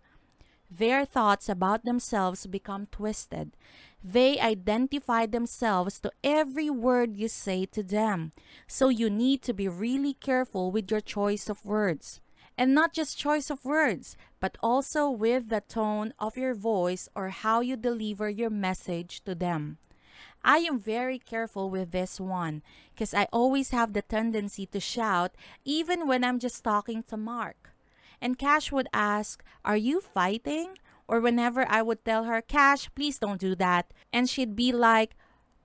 Their 0.69 1.03
thoughts 1.03 1.49
about 1.49 1.83
themselves 1.83 2.45
become 2.45 2.87
twisted. 2.91 3.57
They 4.03 4.39
identify 4.39 5.25
themselves 5.25 5.99
to 5.99 6.11
every 6.23 6.69
word 6.69 7.17
you 7.17 7.27
say 7.27 7.65
to 7.67 7.83
them. 7.83 8.31
So 8.67 8.89
you 8.89 9.09
need 9.09 9.41
to 9.43 9.53
be 9.53 9.67
really 9.67 10.13
careful 10.13 10.71
with 10.71 10.89
your 10.89 11.01
choice 11.01 11.49
of 11.49 11.65
words. 11.65 12.21
And 12.57 12.73
not 12.73 12.93
just 12.93 13.17
choice 13.17 13.49
of 13.49 13.65
words, 13.65 14.17
but 14.39 14.57
also 14.61 15.09
with 15.09 15.49
the 15.49 15.61
tone 15.61 16.13
of 16.19 16.37
your 16.37 16.53
voice 16.53 17.07
or 17.15 17.29
how 17.29 17.61
you 17.61 17.75
deliver 17.75 18.29
your 18.29 18.49
message 18.49 19.23
to 19.23 19.35
them. 19.35 19.77
I 20.43 20.59
am 20.59 20.79
very 20.79 21.19
careful 21.19 21.69
with 21.69 21.91
this 21.91 22.19
one 22.19 22.61
because 22.93 23.13
I 23.13 23.27
always 23.31 23.71
have 23.71 23.93
the 23.93 24.01
tendency 24.01 24.65
to 24.67 24.79
shout 24.79 25.35
even 25.65 26.07
when 26.07 26.23
I'm 26.23 26.39
just 26.39 26.63
talking 26.63 27.03
to 27.03 27.17
Mark. 27.17 27.71
And 28.21 28.37
Cash 28.37 28.71
would 28.71 28.87
ask, 28.93 29.43
Are 29.63 29.77
you 29.77 30.01
fighting? 30.01 30.77
Or 31.09 31.19
whenever 31.19 31.65
I 31.67 31.81
would 31.81 32.05
tell 32.05 32.25
her, 32.25 32.39
Cash, 32.39 32.87
please 32.93 33.17
don't 33.17 33.41
do 33.41 33.55
that. 33.55 33.91
And 34.13 34.29
she'd 34.29 34.55
be 34.55 34.71
like, 34.71 35.17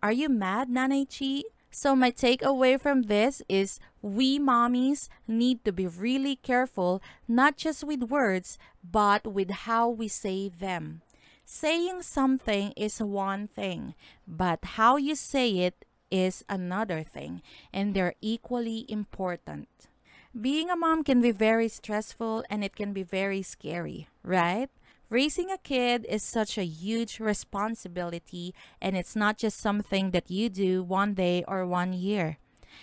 Are 0.02 0.10
you 0.10 0.30
mad, 0.30 0.70
Nanay 0.70 1.04
Chi? 1.04 1.44
So 1.70 1.94
my 1.94 2.10
takeaway 2.10 2.80
from 2.80 3.02
this 3.02 3.42
is 3.46 3.78
we 4.00 4.38
mommies 4.38 5.08
need 5.28 5.62
to 5.66 5.72
be 5.72 5.86
really 5.86 6.36
careful, 6.36 7.02
not 7.28 7.58
just 7.58 7.84
with 7.84 8.04
words, 8.04 8.56
but 8.80 9.26
with 9.26 9.50
how 9.68 9.90
we 9.90 10.08
say 10.08 10.48
them. 10.48 11.02
Saying 11.44 12.00
something 12.02 12.72
is 12.74 13.02
one 13.02 13.46
thing, 13.48 13.94
but 14.26 14.64
how 14.80 14.96
you 14.96 15.14
say 15.14 15.50
it 15.68 15.84
is 16.10 16.42
another 16.48 17.02
thing, 17.02 17.42
and 17.70 17.92
they're 17.92 18.14
equally 18.22 18.86
important. 18.88 19.68
Being 20.32 20.70
a 20.70 20.76
mom 20.76 21.04
can 21.04 21.20
be 21.20 21.32
very 21.32 21.68
stressful 21.68 22.44
and 22.48 22.64
it 22.64 22.74
can 22.74 22.94
be 22.94 23.02
very 23.02 23.42
scary, 23.42 24.08
right? 24.22 24.70
Raising 25.14 25.48
a 25.48 25.58
kid 25.58 26.04
is 26.08 26.24
such 26.24 26.58
a 26.58 26.64
huge 26.64 27.20
responsibility, 27.20 28.52
and 28.82 28.96
it's 28.96 29.14
not 29.14 29.38
just 29.38 29.60
something 29.60 30.10
that 30.10 30.28
you 30.28 30.48
do 30.48 30.82
one 30.82 31.14
day 31.14 31.44
or 31.46 31.64
one 31.64 31.92
year. 31.92 32.38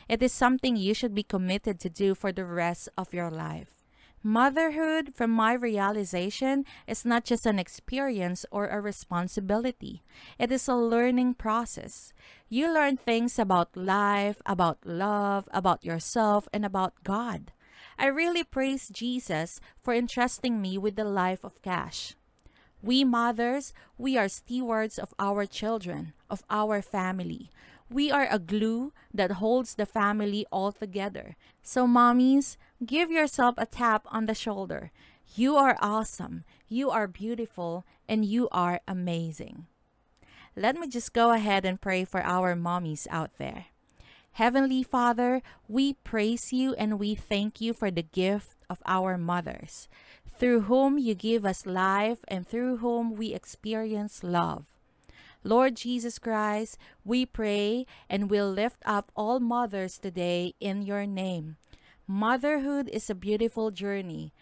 It 0.07 0.23
is 0.23 0.31
something 0.31 0.77
you 0.77 0.93
should 0.93 1.13
be 1.13 1.23
committed 1.23 1.77
to 1.81 1.89
do 1.89 2.15
for 2.15 2.31
the 2.31 2.45
rest 2.45 2.87
of 2.97 3.13
your 3.13 3.29
life. 3.29 3.83
Motherhood, 4.23 5.13
from 5.13 5.31
my 5.31 5.51
realization, 5.51 6.63
is 6.87 7.03
not 7.03 7.25
just 7.25 7.45
an 7.45 7.59
experience 7.59 8.45
or 8.49 8.69
a 8.69 8.79
responsibility. 8.79 10.01
It 10.39 10.53
is 10.53 10.69
a 10.69 10.75
learning 10.75 11.33
process. 11.33 12.13
You 12.47 12.73
learn 12.73 12.95
things 12.95 13.37
about 13.37 13.75
life, 13.75 14.41
about 14.45 14.77
love, 14.85 15.49
about 15.51 15.83
yourself, 15.83 16.47
and 16.53 16.63
about 16.63 16.93
God. 17.03 17.51
I 17.99 18.05
really 18.05 18.45
praise 18.45 18.87
Jesus 18.87 19.59
for 19.83 19.93
entrusting 19.93 20.61
me 20.61 20.77
with 20.77 20.95
the 20.95 21.03
life 21.03 21.43
of 21.43 21.61
Cash. 21.61 22.15
We 22.81 23.03
mothers, 23.03 23.73
we 23.97 24.17
are 24.17 24.27
stewards 24.27 24.97
of 24.97 25.13
our 25.19 25.45
children, 25.45 26.13
of 26.29 26.43
our 26.49 26.81
family. 26.81 27.51
We 27.89 28.09
are 28.09 28.27
a 28.29 28.39
glue 28.39 28.93
that 29.13 29.33
holds 29.33 29.75
the 29.75 29.85
family 29.85 30.45
all 30.51 30.71
together. 30.71 31.35
So, 31.61 31.85
mommies, 31.85 32.57
give 32.85 33.11
yourself 33.11 33.55
a 33.57 33.65
tap 33.65 34.07
on 34.09 34.25
the 34.25 34.33
shoulder. 34.33 34.91
You 35.35 35.55
are 35.57 35.77
awesome, 35.79 36.43
you 36.67 36.89
are 36.89 37.07
beautiful, 37.07 37.85
and 38.07 38.25
you 38.25 38.49
are 38.51 38.81
amazing. 38.87 39.67
Let 40.55 40.75
me 40.75 40.87
just 40.87 41.13
go 41.13 41.31
ahead 41.31 41.65
and 41.65 41.79
pray 41.79 42.03
for 42.03 42.21
our 42.21 42.55
mommies 42.55 43.07
out 43.09 43.37
there. 43.37 43.67
Heavenly 44.33 44.83
Father, 44.83 45.41
we 45.67 45.93
praise 45.93 46.51
you 46.51 46.73
and 46.75 46.99
we 46.99 47.15
thank 47.15 47.59
you 47.61 47.73
for 47.73 47.91
the 47.91 48.03
gift 48.03 48.55
of 48.71 48.81
our 48.87 49.17
mothers, 49.17 49.89
through 50.39 50.71
whom 50.71 50.97
you 50.97 51.13
give 51.13 51.45
us 51.45 51.65
life 51.67 52.23
and 52.29 52.47
through 52.47 52.77
whom 52.77 53.13
we 53.19 53.33
experience 53.35 54.23
love. 54.23 54.63
Lord 55.43 55.75
Jesus 55.75 56.19
Christ, 56.19 56.77
we 57.03 57.25
pray 57.25 57.85
and 58.07 58.29
will 58.29 58.49
lift 58.49 58.79
up 58.85 59.11
all 59.15 59.39
mothers 59.41 59.97
today 59.97 60.53
in 60.59 60.83
your 60.83 61.05
name. 61.05 61.57
Motherhood 62.07 62.87
is 62.89 63.09
a 63.09 63.15
beautiful 63.15 63.71
journey, 63.71 64.33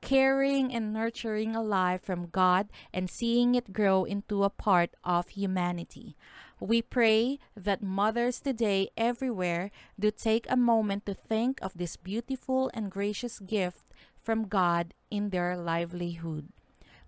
caring 0.00 0.74
and 0.74 0.92
nurturing 0.92 1.54
a 1.54 1.62
life 1.62 2.02
from 2.02 2.28
God 2.28 2.68
and 2.92 3.08
seeing 3.08 3.54
it 3.54 3.72
grow 3.72 4.04
into 4.04 4.44
a 4.44 4.50
part 4.50 4.90
of 5.04 5.30
humanity. 5.30 6.16
We 6.60 6.82
pray 6.82 7.38
that 7.56 7.82
mothers 7.82 8.40
today 8.40 8.90
everywhere 8.96 9.70
do 9.98 10.10
take 10.10 10.46
a 10.48 10.56
moment 10.56 11.06
to 11.06 11.14
think 11.14 11.60
of 11.62 11.76
this 11.76 11.96
beautiful 11.96 12.70
and 12.74 12.90
gracious 12.90 13.38
gift 13.38 13.92
from 14.22 14.48
God 14.48 14.92
in 15.10 15.30
their 15.30 15.56
livelihood. 15.56 16.48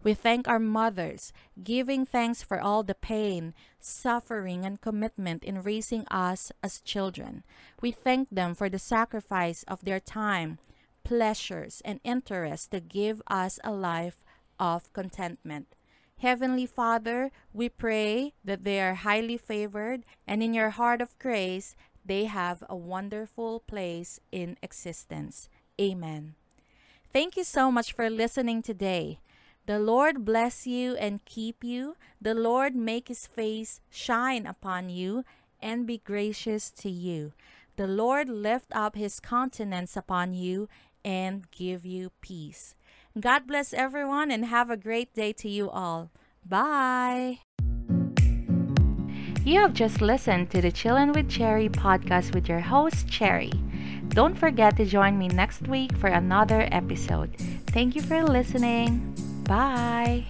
We 0.03 0.15
thank 0.15 0.49
our 0.49 0.59
mothers, 0.59 1.33
giving 1.63 2.07
thanks 2.07 2.43
for 2.43 2.59
all 2.59 2.83
the 2.83 2.95
pain, 2.95 3.53
suffering, 3.81 4.65
and 4.65 4.81
commitment 4.81 5.45
in 5.45 5.63
raising 5.63 6.07
us 6.09 6.51
as 6.63 6.81
children. 6.81 7.45
We 7.83 7.91
thank 7.91 8.31
them 8.31 8.55
for 8.55 8.71
the 8.71 8.79
sacrifice 8.79 9.63
of 9.65 9.85
their 9.85 10.01
time, 10.01 10.59
pleasures, 11.05 11.83
and 11.85 12.01
interest 12.03 12.71
to 12.71 12.81
give 12.81 13.21
us 13.27 13.59
a 13.63 13.73
life 13.73 14.25
of 14.59 14.91
contentment. 14.95 15.75
Heavenly 16.21 16.67
Father, 16.67 17.31
we 17.55 17.71
pray 17.71 18.35
that 18.45 18.63
they 18.63 18.79
are 18.79 18.93
highly 18.95 19.39
favored 19.39 20.05
and 20.27 20.43
in 20.43 20.53
your 20.53 20.69
heart 20.69 21.01
of 21.01 21.19
grace, 21.19 21.75
they 22.05 22.27
have 22.27 22.63
a 22.69 22.77
wonderful 22.77 23.61
place 23.61 24.21
in 24.31 24.59
existence. 24.63 25.49
Amen. 25.81 26.35
Thank 27.11 27.39
you 27.39 27.45
so 27.45 27.73
much 27.73 27.95
for 27.95 28.11
listening 28.11 28.61
today. 28.61 29.19
The 29.65 29.79
Lord 29.79 30.27
bless 30.27 30.67
you 30.67 30.95
and 30.97 31.25
keep 31.25 31.65
you. 31.65 31.97
The 32.21 32.35
Lord 32.35 32.77
make 32.77 33.09
his 33.09 33.27
face 33.27 33.81
shine 33.89 34.45
upon 34.45 34.91
you 34.91 35.25
and 35.63 35.87
be 35.87 36.03
gracious 36.05 36.71
to 36.83 36.91
you. 36.91 37.33
The 37.77 37.87
Lord 37.87 38.29
lift 38.29 38.69
up 38.73 38.95
his 38.95 39.21
countenance 39.21 39.97
upon 39.97 40.35
you 40.35 40.69
and 41.03 41.51
give 41.51 41.87
you 41.87 42.13
peace. 42.21 42.75
God 43.19 43.47
bless 43.47 43.73
everyone 43.73 44.31
and 44.31 44.45
have 44.45 44.71
a 44.71 44.77
great 44.77 45.15
day 45.15 45.33
to 45.35 45.49
you 45.49 45.69
all. 45.69 46.11
Bye. 46.47 47.41
You 49.45 49.61
have 49.61 49.73
just 49.73 50.01
listened 50.01 50.51
to 50.51 50.61
the 50.61 50.71
Chillin' 50.71 51.15
with 51.15 51.29
Cherry 51.29 51.69
podcast 51.69 52.35
with 52.35 52.49
your 52.49 52.61
host, 52.61 53.09
Cherry. 53.09 53.53
Don't 54.09 54.37
forget 54.37 54.77
to 54.77 54.85
join 54.85 55.19
me 55.19 55.29
next 55.29 55.67
week 55.67 55.97
for 55.97 56.09
another 56.09 56.69
episode. 56.71 57.35
Thank 57.69 57.97
you 57.97 58.03
for 58.03 58.23
listening. 58.23 59.15
Bye. 59.45 60.27